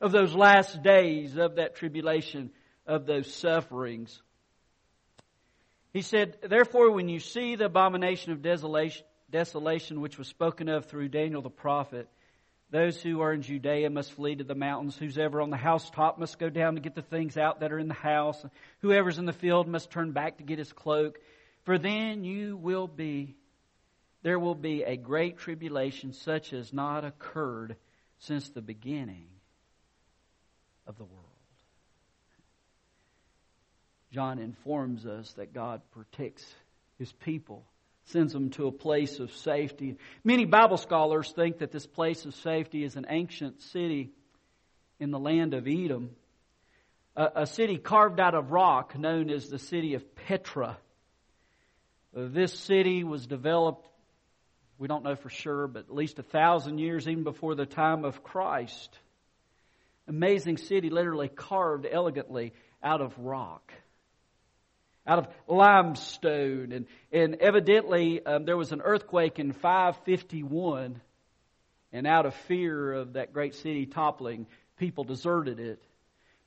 of 0.00 0.12
those 0.12 0.34
last 0.34 0.82
days 0.82 1.36
of 1.36 1.56
that 1.56 1.76
tribulation 1.76 2.50
of 2.86 3.06
those 3.06 3.32
sufferings. 3.32 4.20
He 5.92 6.02
said, 6.02 6.38
Therefore, 6.42 6.90
when 6.90 7.08
you 7.08 7.20
see 7.20 7.56
the 7.56 7.66
abomination 7.66 8.32
of 8.32 8.42
desolation, 8.42 9.04
desolation 9.30 10.00
which 10.00 10.18
was 10.18 10.28
spoken 10.28 10.68
of 10.68 10.86
through 10.86 11.08
Daniel 11.08 11.42
the 11.42 11.50
prophet, 11.50 12.08
those 12.70 13.00
who 13.02 13.20
are 13.20 13.34
in 13.34 13.42
Judea 13.42 13.90
must 13.90 14.12
flee 14.12 14.34
to 14.36 14.44
the 14.44 14.54
mountains. 14.54 14.96
Who's 14.96 15.18
ever 15.18 15.42
on 15.42 15.50
the 15.50 15.58
housetop 15.58 16.18
must 16.18 16.38
go 16.38 16.48
down 16.48 16.74
to 16.76 16.80
get 16.80 16.94
the 16.94 17.02
things 17.02 17.36
out 17.36 17.60
that 17.60 17.70
are 17.70 17.78
in 17.78 17.88
the 17.88 17.94
house. 17.94 18.42
Whoever's 18.80 19.18
in 19.18 19.26
the 19.26 19.34
field 19.34 19.68
must 19.68 19.90
turn 19.90 20.12
back 20.12 20.38
to 20.38 20.42
get 20.42 20.58
his 20.58 20.72
cloak. 20.72 21.18
For 21.64 21.76
then 21.76 22.24
you 22.24 22.56
will 22.56 22.88
be, 22.88 23.36
there 24.22 24.38
will 24.38 24.54
be 24.54 24.82
a 24.82 24.96
great 24.96 25.38
tribulation 25.38 26.12
such 26.12 26.52
as 26.52 26.72
not 26.72 27.04
occurred 27.04 27.76
since 28.18 28.48
the 28.50 28.62
beginning 28.62 29.26
of 30.86 30.96
the 30.96 31.04
world. 31.04 31.26
John 34.12 34.38
informs 34.38 35.06
us 35.06 35.32
that 35.34 35.54
God 35.54 35.80
protects 35.90 36.44
his 36.98 37.10
people, 37.12 37.64
sends 38.04 38.32
them 38.32 38.50
to 38.50 38.66
a 38.66 38.72
place 38.72 39.18
of 39.20 39.32
safety. 39.32 39.96
Many 40.22 40.44
Bible 40.44 40.76
scholars 40.76 41.32
think 41.32 41.58
that 41.58 41.72
this 41.72 41.86
place 41.86 42.26
of 42.26 42.34
safety 42.34 42.84
is 42.84 42.96
an 42.96 43.06
ancient 43.08 43.62
city 43.62 44.12
in 45.00 45.10
the 45.10 45.18
land 45.18 45.54
of 45.54 45.66
Edom, 45.66 46.10
a, 47.16 47.28
a 47.36 47.46
city 47.46 47.78
carved 47.78 48.20
out 48.20 48.34
of 48.34 48.52
rock 48.52 48.96
known 48.98 49.30
as 49.30 49.48
the 49.48 49.58
city 49.58 49.94
of 49.94 50.14
Petra. 50.14 50.78
This 52.14 52.52
city 52.52 53.04
was 53.04 53.26
developed, 53.26 53.88
we 54.82 54.88
don't 54.88 55.04
know 55.04 55.14
for 55.14 55.30
sure, 55.30 55.68
but 55.68 55.84
at 55.84 55.94
least 55.94 56.18
a 56.18 56.24
thousand 56.24 56.78
years 56.78 57.06
even 57.06 57.22
before 57.22 57.54
the 57.54 57.66
time 57.66 58.04
of 58.04 58.24
Christ. 58.24 58.98
Amazing 60.08 60.56
city, 60.56 60.90
literally 60.90 61.28
carved 61.28 61.86
elegantly 61.88 62.52
out 62.82 63.00
of 63.00 63.16
rock 63.16 63.72
out 65.06 65.18
of 65.18 65.28
limestone. 65.46 66.72
And, 66.72 66.86
and 67.12 67.36
evidently, 67.36 68.24
um, 68.24 68.44
there 68.44 68.56
was 68.56 68.72
an 68.72 68.80
earthquake 68.80 69.38
in 69.38 69.52
551, 69.52 71.00
and 71.92 72.06
out 72.06 72.26
of 72.26 72.34
fear 72.34 72.92
of 72.92 73.12
that 73.14 73.32
great 73.32 73.54
city 73.54 73.86
toppling, 73.86 74.46
people 74.78 75.04
deserted 75.04 75.60
it. 75.60 75.82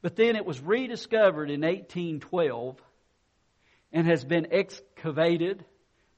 But 0.02 0.16
then 0.16 0.36
it 0.36 0.46
was 0.46 0.60
rediscovered 0.62 1.50
in 1.50 1.62
1812 1.62 2.82
and 3.92 4.08
has 4.08 4.24
been 4.24 4.48
excavated 4.52 5.64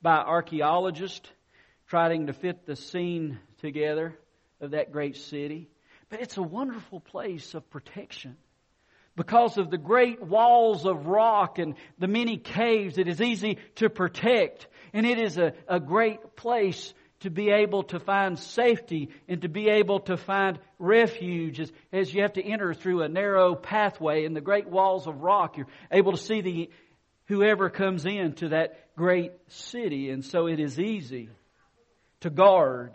by 0.02 0.18
archaeologists 0.18 1.28
trying 1.88 2.28
to 2.28 2.34
fit 2.34 2.66
the 2.66 2.76
scene 2.76 3.40
together 3.62 4.18
of 4.62 4.72
that 4.72 4.92
great 4.92 5.16
city. 5.16 5.70
But 6.10 6.22
it's 6.22 6.38
a 6.38 6.44
wonderful 6.44 7.00
place 7.00 7.54
of 7.54 7.70
protection. 7.70 8.38
Because 9.16 9.58
of 9.58 9.72
the 9.72 9.78
great 9.78 10.22
walls 10.22 10.86
of 10.86 11.08
rock 11.08 11.58
and 11.58 11.76
the 11.98 12.08
many 12.08 12.38
caves, 12.38 12.98
it 12.98 13.08
is 13.08 13.20
easy 13.20 13.58
to 13.76 13.90
protect. 13.90 14.68
And 14.94 15.06
it 15.06 15.18
is 15.18 15.38
a, 15.38 15.54
a 15.68 15.80
great 15.80 16.36
place 16.36 16.94
to 17.22 17.32
be 17.32 17.50
able 17.50 17.84
to 17.84 18.00
find 18.00 18.38
safety 18.38 19.10
and 19.28 19.42
to 19.42 19.50
be 19.50 19.70
able 19.70 20.02
to 20.02 20.18
find 20.18 20.60
refuge 20.78 21.60
as, 21.60 21.72
as 21.92 22.14
you 22.14 22.22
have 22.22 22.34
to 22.34 22.44
enter 22.44 22.76
through 22.76 23.02
a 23.02 23.10
narrow 23.10 23.56
pathway 23.56 24.24
in 24.24 24.34
the 24.34 24.42
great 24.42 24.68
walls 24.68 25.08
of 25.08 25.22
rock. 25.22 25.58
You're 25.58 25.68
able 25.92 26.12
to 26.12 26.18
see 26.18 26.42
the, 26.42 26.70
whoever 27.26 27.72
comes 27.72 28.06
into 28.06 28.50
that 28.50 28.96
great 28.96 29.32
city. 29.48 30.12
And 30.12 30.24
so 30.24 30.48
it 30.48 30.60
is 30.60 30.80
easy 30.80 31.30
to 32.22 32.30
guard 32.30 32.94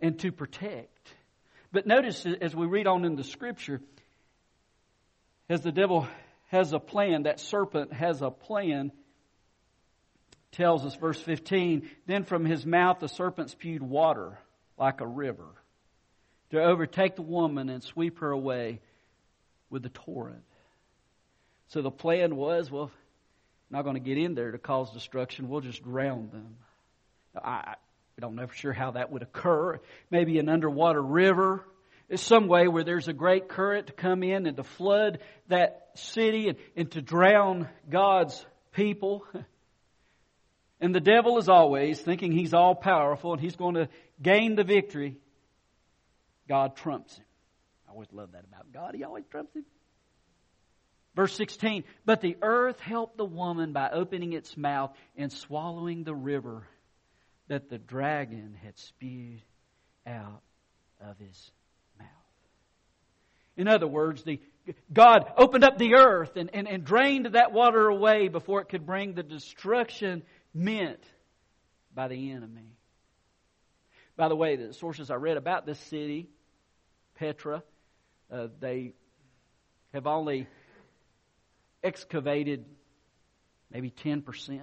and 0.00 0.18
to 0.20 0.32
protect. 0.32 1.08
But 1.72 1.86
notice 1.86 2.26
as 2.40 2.54
we 2.54 2.66
read 2.66 2.86
on 2.86 3.04
in 3.04 3.16
the 3.16 3.24
scripture, 3.24 3.80
as 5.48 5.62
the 5.62 5.72
devil 5.72 6.06
has 6.48 6.72
a 6.72 6.78
plan, 6.78 7.22
that 7.22 7.40
serpent 7.40 7.92
has 7.92 8.20
a 8.20 8.30
plan, 8.30 8.92
tells 10.52 10.84
us, 10.84 10.94
verse 10.96 11.20
15, 11.20 11.88
then 12.06 12.24
from 12.24 12.44
his 12.44 12.66
mouth 12.66 12.98
the 13.00 13.08
serpent 13.08 13.50
spewed 13.50 13.82
water 13.82 14.38
like 14.78 15.00
a 15.00 15.06
river 15.06 15.48
to 16.50 16.62
overtake 16.62 17.16
the 17.16 17.22
woman 17.22 17.70
and 17.70 17.82
sweep 17.82 18.18
her 18.18 18.30
away 18.30 18.80
with 19.70 19.82
the 19.82 19.88
torrent. 19.88 20.44
So 21.68 21.80
the 21.80 21.90
plan 21.90 22.36
was, 22.36 22.70
well, 22.70 22.90
not 23.70 23.82
going 23.82 23.94
to 23.94 24.00
get 24.00 24.18
in 24.18 24.34
there 24.34 24.50
to 24.50 24.58
cause 24.58 24.92
destruction. 24.92 25.48
We'll 25.48 25.62
just 25.62 25.82
drown 25.82 26.28
them. 26.30 26.56
I, 27.34 27.74
don't 28.20 28.36
know 28.36 28.46
for 28.46 28.54
sure 28.54 28.72
how 28.72 28.92
that 28.92 29.10
would 29.10 29.22
occur. 29.22 29.80
Maybe 30.10 30.38
an 30.38 30.48
underwater 30.48 31.02
river. 31.02 31.66
Some 32.14 32.46
way 32.46 32.68
where 32.68 32.84
there's 32.84 33.08
a 33.08 33.12
great 33.12 33.48
current 33.48 33.88
to 33.88 33.92
come 33.92 34.22
in 34.22 34.46
and 34.46 34.56
to 34.56 34.64
flood 34.64 35.18
that 35.48 35.90
city 35.94 36.48
and, 36.48 36.58
and 36.76 36.90
to 36.92 37.02
drown 37.02 37.68
God's 37.90 38.44
people. 38.72 39.24
And 40.82 40.92
the 40.92 41.00
devil 41.00 41.38
is 41.38 41.48
always 41.48 42.00
thinking 42.00 42.32
he's 42.32 42.52
all 42.52 42.74
powerful 42.74 43.32
and 43.32 43.40
he's 43.40 43.54
going 43.54 43.76
to 43.76 43.88
gain 44.20 44.56
the 44.56 44.64
victory. 44.64 45.16
God 46.48 46.74
trumps 46.74 47.16
him. 47.16 47.24
I 47.86 47.92
always 47.92 48.08
love 48.12 48.32
that 48.32 48.42
about 48.48 48.72
God. 48.72 48.96
He 48.96 49.04
always 49.04 49.22
trumps 49.30 49.54
him. 49.54 49.64
Verse 51.14 51.36
16, 51.36 51.84
but 52.04 52.20
the 52.20 52.36
earth 52.42 52.80
helped 52.80 53.16
the 53.16 53.24
woman 53.24 53.72
by 53.72 53.90
opening 53.90 54.32
its 54.32 54.56
mouth 54.56 54.90
and 55.16 55.32
swallowing 55.32 56.02
the 56.02 56.16
river 56.16 56.66
that 57.48 57.68
the 57.68 57.78
dragon 57.78 58.56
had 58.62 58.78
spewed 58.78 59.42
out 60.06 60.42
of 61.00 61.18
his 61.18 61.50
mouth. 61.98 62.08
In 63.56 63.68
other 63.68 63.86
words, 63.86 64.22
the, 64.22 64.40
God 64.92 65.30
opened 65.36 65.64
up 65.64 65.78
the 65.78 65.94
earth 65.94 66.36
and, 66.36 66.50
and, 66.54 66.68
and 66.68 66.84
drained 66.84 67.26
that 67.26 67.52
water 67.52 67.88
away 67.88 68.28
before 68.28 68.60
it 68.60 68.68
could 68.68 68.86
bring 68.86 69.14
the 69.14 69.22
destruction 69.22 70.22
meant 70.54 71.02
by 71.94 72.08
the 72.08 72.30
enemy. 72.32 72.76
By 74.16 74.28
the 74.28 74.36
way, 74.36 74.56
the 74.56 74.72
sources 74.72 75.10
I 75.10 75.16
read 75.16 75.36
about 75.36 75.66
this 75.66 75.78
city, 75.78 76.28
Petra, 77.16 77.62
uh, 78.30 78.48
they 78.60 78.94
have 79.92 80.06
only 80.06 80.46
excavated 81.82 82.64
maybe 83.70 83.90
10% 83.90 84.60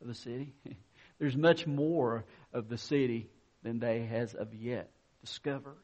of 0.00 0.06
the 0.06 0.14
city. 0.14 0.52
There's 1.18 1.36
much 1.36 1.66
more 1.66 2.24
of 2.52 2.68
the 2.68 2.78
city 2.78 3.28
than 3.62 3.78
they 3.78 4.02
has 4.02 4.34
of 4.34 4.54
yet 4.54 4.90
discovered. 5.20 5.76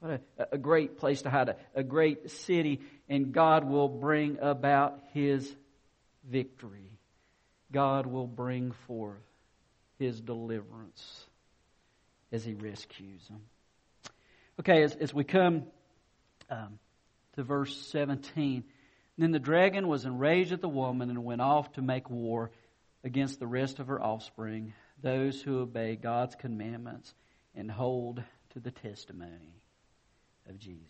What 0.00 0.20
a, 0.38 0.46
a 0.52 0.58
great 0.58 0.98
place 0.98 1.22
to 1.22 1.30
hide, 1.30 1.48
a, 1.48 1.56
a 1.74 1.82
great 1.82 2.30
city, 2.30 2.80
and 3.08 3.32
God 3.32 3.64
will 3.64 3.88
bring 3.88 4.38
about 4.40 4.98
His 5.12 5.54
victory. 6.28 6.90
God 7.72 8.06
will 8.06 8.26
bring 8.26 8.72
forth 8.86 9.22
His 9.98 10.20
deliverance 10.20 11.26
as 12.32 12.44
He 12.44 12.54
rescues 12.54 13.26
them. 13.28 13.40
Okay, 14.60 14.82
as, 14.82 14.94
as 14.94 15.14
we 15.14 15.24
come 15.24 15.64
um, 16.50 16.78
to 17.36 17.42
verse 17.42 17.76
17, 17.88 18.64
then 19.16 19.30
the 19.30 19.38
dragon 19.38 19.88
was 19.88 20.04
enraged 20.04 20.52
at 20.52 20.60
the 20.60 20.68
woman 20.68 21.08
and 21.08 21.24
went 21.24 21.40
off 21.40 21.72
to 21.72 21.82
make 21.82 22.10
war 22.10 22.50
against 23.04 23.38
the 23.38 23.46
rest 23.46 23.78
of 23.78 23.88
her 23.88 24.02
offspring, 24.02 24.72
those 25.02 25.40
who 25.40 25.60
obey 25.60 25.94
God's 25.94 26.34
commandments 26.34 27.14
and 27.54 27.70
hold 27.70 28.22
to 28.54 28.60
the 28.60 28.70
testimony 28.70 29.60
of 30.48 30.58
Jesus. 30.58 30.80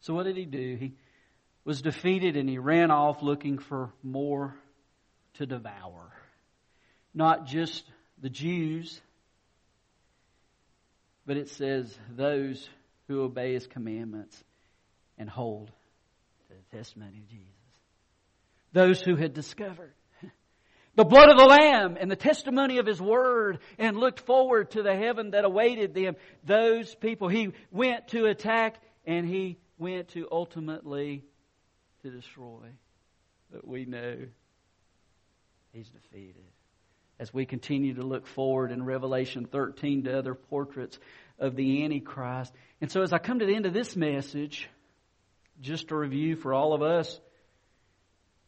So, 0.00 0.14
what 0.14 0.24
did 0.24 0.36
he 0.36 0.44
do? 0.44 0.76
He 0.78 0.94
was 1.64 1.82
defeated 1.82 2.36
and 2.36 2.48
he 2.48 2.58
ran 2.58 2.92
off 2.92 3.22
looking 3.22 3.58
for 3.58 3.92
more 4.02 4.54
to 5.34 5.46
devour. 5.46 6.12
Not 7.12 7.46
just 7.46 7.84
the 8.22 8.30
Jews, 8.30 9.00
but 11.26 11.36
it 11.36 11.48
says 11.48 11.98
those 12.14 12.68
who 13.08 13.22
obey 13.22 13.54
his 13.54 13.66
commandments 13.66 14.42
and 15.18 15.28
hold 15.28 15.68
to 15.68 16.54
the 16.54 16.76
testimony 16.76 17.18
of 17.18 17.28
Jesus. 17.28 17.46
Those 18.72 19.00
who 19.00 19.16
had 19.16 19.34
discovered 19.34 19.92
the 20.96 21.04
blood 21.04 21.28
of 21.28 21.38
the 21.38 21.44
Lamb 21.44 21.96
and 22.00 22.10
the 22.10 22.16
testimony 22.16 22.78
of 22.78 22.86
His 22.86 23.00
Word 23.00 23.58
and 23.78 23.96
looked 23.96 24.20
forward 24.20 24.72
to 24.72 24.82
the 24.82 24.96
heaven 24.96 25.30
that 25.30 25.44
awaited 25.44 25.94
them. 25.94 26.16
Those 26.44 26.94
people, 26.94 27.28
He 27.28 27.52
went 27.70 28.08
to 28.08 28.24
attack 28.26 28.76
and 29.04 29.26
He 29.26 29.58
went 29.78 30.08
to 30.08 30.26
ultimately 30.32 31.22
to 32.02 32.10
destroy. 32.10 32.70
But 33.52 33.66
we 33.66 33.84
know 33.84 34.16
He's 35.72 35.90
defeated. 35.90 36.42
As 37.18 37.32
we 37.32 37.46
continue 37.46 37.94
to 37.94 38.02
look 38.02 38.26
forward 38.26 38.72
in 38.72 38.84
Revelation 38.84 39.46
13 39.46 40.04
to 40.04 40.18
other 40.18 40.34
portraits 40.34 40.98
of 41.38 41.56
the 41.56 41.84
Antichrist. 41.84 42.52
And 42.80 42.90
so 42.90 43.02
as 43.02 43.12
I 43.12 43.18
come 43.18 43.38
to 43.38 43.46
the 43.46 43.54
end 43.54 43.64
of 43.64 43.72
this 43.72 43.96
message, 43.96 44.68
just 45.60 45.90
a 45.90 45.96
review 45.96 46.36
for 46.36 46.52
all 46.52 46.74
of 46.74 46.82
us, 46.82 47.18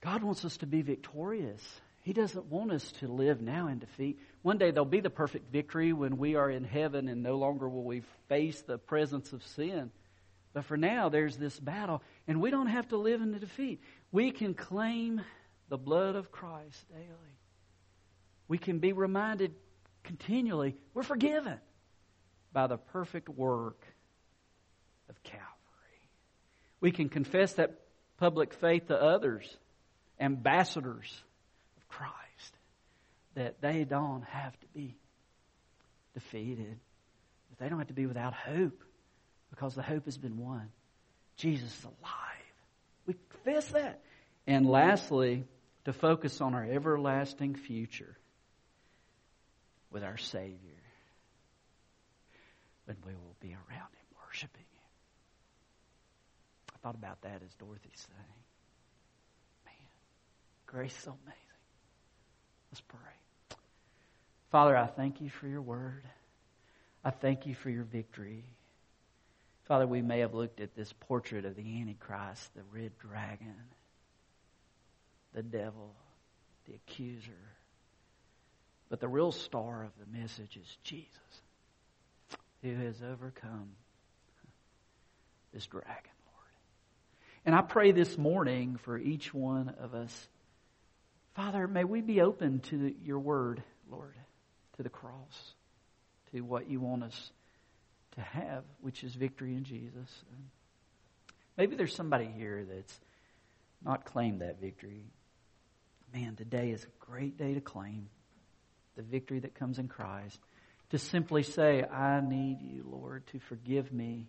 God 0.03 0.23
wants 0.23 0.45
us 0.45 0.59
to 0.59 0.67
be 0.67 0.83
victorious. 0.83 1.63
He 2.09 2.14
doesn't 2.14 2.47
want 2.47 2.73
us 2.73 2.90
to 3.01 3.07
live 3.07 3.42
now 3.42 3.68
in 3.68 3.81
defeat. 3.81 4.18
One 4.40 4.57
day 4.57 4.71
there'll 4.71 4.87
be 4.87 5.01
the 5.01 5.11
perfect 5.11 5.53
victory 5.53 5.92
when 5.92 6.16
we 6.16 6.37
are 6.37 6.51
in 6.51 6.64
heaven 6.64 7.07
and 7.07 7.23
no 7.23 7.37
longer 7.37 7.68
will 7.68 7.85
we 7.85 8.01
face 8.31 8.62
the 8.62 8.79
presence 8.79 9.35
of 9.35 9.44
sin. 9.44 9.90
But 10.55 10.64
for 10.64 10.79
now, 10.79 11.11
there's 11.11 11.37
this 11.37 11.61
battle, 11.61 12.03
and 12.27 12.40
we 12.40 12.51
don't 12.51 12.68
have 12.68 12.88
to 12.88 12.97
live 12.97 13.21
in 13.21 13.31
the 13.31 13.38
defeat. 13.38 13.83
We 14.11 14.31
can 14.31 14.55
claim 14.55 15.21
the 15.68 15.77
blood 15.77 16.16
of 16.16 16.33
Christ 16.33 16.83
daily. 16.88 17.37
We 18.49 18.57
can 18.57 18.79
be 18.79 18.94
reminded 18.94 19.53
continually 20.03 20.77
we're 20.94 21.03
forgiven 21.03 21.59
by 22.55 22.68
the 22.68 22.79
perfect 22.79 23.29
work 23.29 23.85
of 25.11 25.23
Calvary. 25.25 25.44
We 26.81 26.90
can 26.90 27.11
confess 27.11 27.53
that 27.57 27.79
public 28.16 28.55
faith 28.55 28.87
to 28.87 28.99
others, 28.99 29.47
ambassadors 30.18 31.23
Christ, 31.88 32.57
that 33.35 33.61
they 33.61 33.85
don't 33.85 34.22
have 34.24 34.59
to 34.61 34.66
be 34.74 34.96
defeated, 36.14 36.79
that 37.51 37.59
they 37.59 37.68
don't 37.68 37.79
have 37.79 37.88
to 37.88 37.94
be 37.94 38.07
without 38.07 38.35
hope 38.35 38.83
because 39.51 39.74
the 39.74 39.83
hope 39.83 40.05
has 40.05 40.18
been 40.18 40.38
won. 40.38 40.68
Jesus 41.37 41.77
is 41.79 41.85
alive. 41.85 41.94
We 43.07 43.14
confess 43.31 43.68
that. 43.72 44.01
And 44.46 44.68
lastly, 44.68 45.44
to 45.85 45.92
focus 45.92 46.40
on 46.40 46.55
our 46.55 46.64
everlasting 46.64 47.55
future 47.55 48.16
with 49.90 50.03
our 50.03 50.18
Savior 50.18 50.83
when 52.85 52.96
we 53.07 53.12
will 53.12 53.37
be 53.40 53.53
around 53.55 53.92
Him 53.92 54.16
worshiping 54.27 54.61
Him. 54.61 54.90
I 56.74 56.79
thought 56.83 56.94
about 56.94 57.22
that 57.22 57.42
as 57.44 57.55
Dorothy 57.55 57.92
saying. 57.94 58.42
Man, 59.64 59.74
grace 60.66 60.96
so 61.05 61.16
amazing. 61.24 61.48
Let's 62.70 62.81
pray. 62.81 62.98
Father, 64.50 64.76
I 64.76 64.87
thank 64.87 65.20
you 65.20 65.31
for 65.31 65.46
your 65.46 65.62
word. 65.62 66.04
I 67.04 67.11
thank 67.11 67.46
you 67.46 67.54
for 67.54 67.70
your 67.70 67.85
victory. 67.85 68.44
Father, 69.64 69.87
we 69.87 70.02
may 70.02 70.20
have 70.20 70.35
looked 70.35 70.61
at 70.61 70.74
this 70.74 70.92
portrait 71.00 71.44
of 71.44 71.54
the 71.54 71.81
Antichrist, 71.81 72.54
the 72.54 72.62
red 72.72 72.92
dragon, 72.98 73.54
the 75.35 75.42
devil, 75.42 75.94
the 76.66 76.74
accuser. 76.74 77.31
But 78.88 79.00
the 79.00 79.09
real 79.09 79.33
star 79.33 79.85
of 79.85 79.90
the 79.98 80.18
message 80.18 80.57
is 80.57 80.78
Jesus, 80.83 81.42
who 82.62 82.74
has 82.74 83.02
overcome 83.02 83.70
this 85.52 85.66
dragon, 85.66 85.92
Lord. 85.92 86.54
And 87.44 87.54
I 87.54 87.61
pray 87.61 87.92
this 87.92 88.16
morning 88.16 88.78
for 88.83 88.96
each 88.96 89.35
one 89.35 89.74
of 89.78 89.92
us 89.94 90.28
Father, 91.38 91.68
may 91.68 91.85
we 91.85 92.01
be 92.01 92.20
open 92.20 92.59
to 92.59 92.92
your 93.05 93.20
word, 93.20 93.62
Lord, 93.88 94.16
to 94.77 94.83
the 94.83 94.88
cross, 94.88 95.55
to 96.33 96.40
what 96.40 96.68
you 96.68 96.81
want 96.81 97.05
us 97.05 97.31
to 98.16 98.20
have, 98.20 98.64
which 98.81 99.05
is 99.05 99.14
victory 99.14 99.55
in 99.55 99.62
Jesus. 99.62 100.24
Maybe 101.57 101.77
there's 101.77 101.94
somebody 101.94 102.27
here 102.27 102.66
that's 102.68 103.01
not 103.85 104.05
claimed 104.05 104.40
that 104.40 104.61
victory. 104.61 105.05
Man, 106.12 106.35
today 106.35 106.72
is 106.72 106.83
a 106.83 107.07
great 107.07 107.38
day 107.38 107.55
to 107.55 107.61
claim 107.61 108.09
the 108.96 109.03
victory 109.03 109.38
that 109.38 109.55
comes 109.55 109.79
in 109.79 109.87
Christ. 109.87 110.40
To 110.90 110.98
simply 110.98 111.44
say, 111.44 111.85
I 111.85 112.20
need 112.20 112.62
you, 112.62 112.85
Lord, 112.85 113.24
to 113.29 113.38
forgive 113.38 113.92
me. 113.92 114.27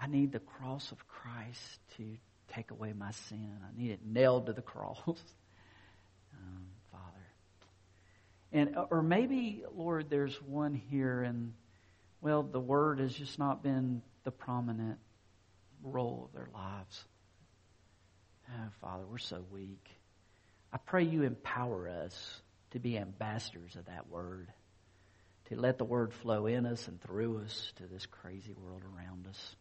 I 0.00 0.08
need 0.08 0.32
the 0.32 0.40
cross 0.40 0.90
of 0.90 1.06
Christ 1.06 1.78
to 1.98 2.16
take 2.52 2.72
away 2.72 2.94
my 2.94 3.12
sin. 3.12 3.60
I 3.62 3.80
need 3.80 3.92
it 3.92 4.00
nailed 4.04 4.46
to 4.46 4.52
the 4.52 4.60
cross. 4.60 4.98
um, 6.36 6.66
Father. 6.90 7.26
And, 8.56 8.74
or 8.90 9.02
maybe, 9.02 9.64
Lord, 9.76 10.08
there's 10.08 10.34
one 10.40 10.72
here 10.72 11.22
and, 11.22 11.52
well, 12.22 12.42
the 12.42 12.58
word 12.58 13.00
has 13.00 13.12
just 13.12 13.38
not 13.38 13.62
been 13.62 14.00
the 14.24 14.30
prominent 14.30 14.98
role 15.82 16.24
of 16.24 16.32
their 16.32 16.48
lives. 16.54 17.04
Oh, 18.48 18.68
Father, 18.80 19.04
we're 19.04 19.18
so 19.18 19.44
weak. 19.52 19.86
I 20.72 20.78
pray 20.78 21.04
you 21.04 21.24
empower 21.24 21.86
us 21.86 22.40
to 22.70 22.78
be 22.78 22.96
ambassadors 22.96 23.76
of 23.76 23.84
that 23.88 24.08
word, 24.08 24.48
to 25.50 25.60
let 25.60 25.76
the 25.76 25.84
word 25.84 26.14
flow 26.14 26.46
in 26.46 26.64
us 26.64 26.88
and 26.88 26.98
through 27.02 27.42
us 27.44 27.72
to 27.76 27.82
this 27.86 28.06
crazy 28.06 28.54
world 28.54 28.80
around 28.96 29.26
us. 29.26 29.56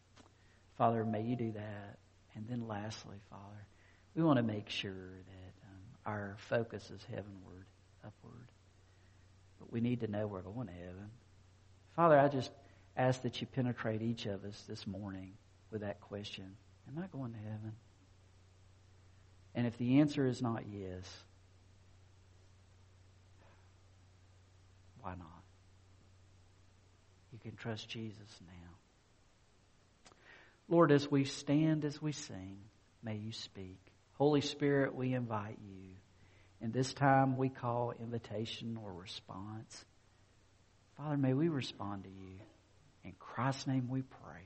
Father, 0.78 1.04
may 1.04 1.24
you 1.24 1.36
do 1.36 1.52
that. 1.52 1.98
And 2.34 2.48
then 2.48 2.66
lastly, 2.66 3.18
Father, 3.30 3.68
we 4.16 4.24
want 4.24 4.38
to 4.38 4.44
make 4.44 4.70
sure 4.70 4.94
that 4.94 5.54
um, 5.66 5.82
our 6.06 6.38
focus 6.48 6.90
is 6.90 7.04
heavenward, 7.10 7.66
upward. 8.06 8.45
But 9.66 9.74
we 9.74 9.82
need 9.82 10.02
to 10.02 10.08
know 10.08 10.28
we're 10.28 10.42
going 10.42 10.68
to 10.68 10.74
heaven. 10.74 11.10
Father, 11.96 12.20
I 12.20 12.28
just 12.28 12.52
ask 12.96 13.24
that 13.24 13.42
you 13.42 13.48
penetrate 13.48 14.02
each 14.02 14.26
of 14.28 14.44
us 14.46 14.64
this 14.68 14.86
morning 14.86 15.34
with 15.72 15.82
that 15.82 16.02
question 16.02 16.56
Am 16.88 17.02
I 17.02 17.08
going 17.08 17.32
to 17.32 17.40
heaven? 17.40 17.74
And 19.56 19.66
if 19.66 19.78
the 19.78 20.00
answer 20.00 20.28
is 20.28 20.42
not 20.42 20.64
yes, 20.72 21.10
why 25.00 25.12
not? 25.12 25.44
You 27.32 27.40
can 27.40 27.56
trust 27.56 27.90
Jesus 27.90 28.40
now. 28.46 30.14
Lord, 30.68 30.92
as 30.92 31.10
we 31.10 31.24
stand, 31.24 31.86
as 31.86 32.02
we 32.02 32.12
sing, 32.12 32.58
may 33.04 33.16
you 33.16 33.32
speak. 33.32 33.80
Holy 34.14 34.42
Spirit, 34.42 34.94
we 34.96 35.14
invite 35.14 35.58
you. 35.62 35.95
And 36.66 36.74
this 36.74 36.96
time 36.96 37.38
we 37.38 37.50
call 37.50 37.94
invitation 38.02 38.80
or 38.84 38.92
response. 38.92 39.86
Father, 40.98 41.16
may 41.16 41.36
we 41.36 41.48
respond 41.48 42.06
to 42.06 42.10
you. 42.10 42.40
In 43.04 43.12
Christ's 43.20 43.68
name 43.68 43.88
we 43.88 44.02
pray. 44.02 44.42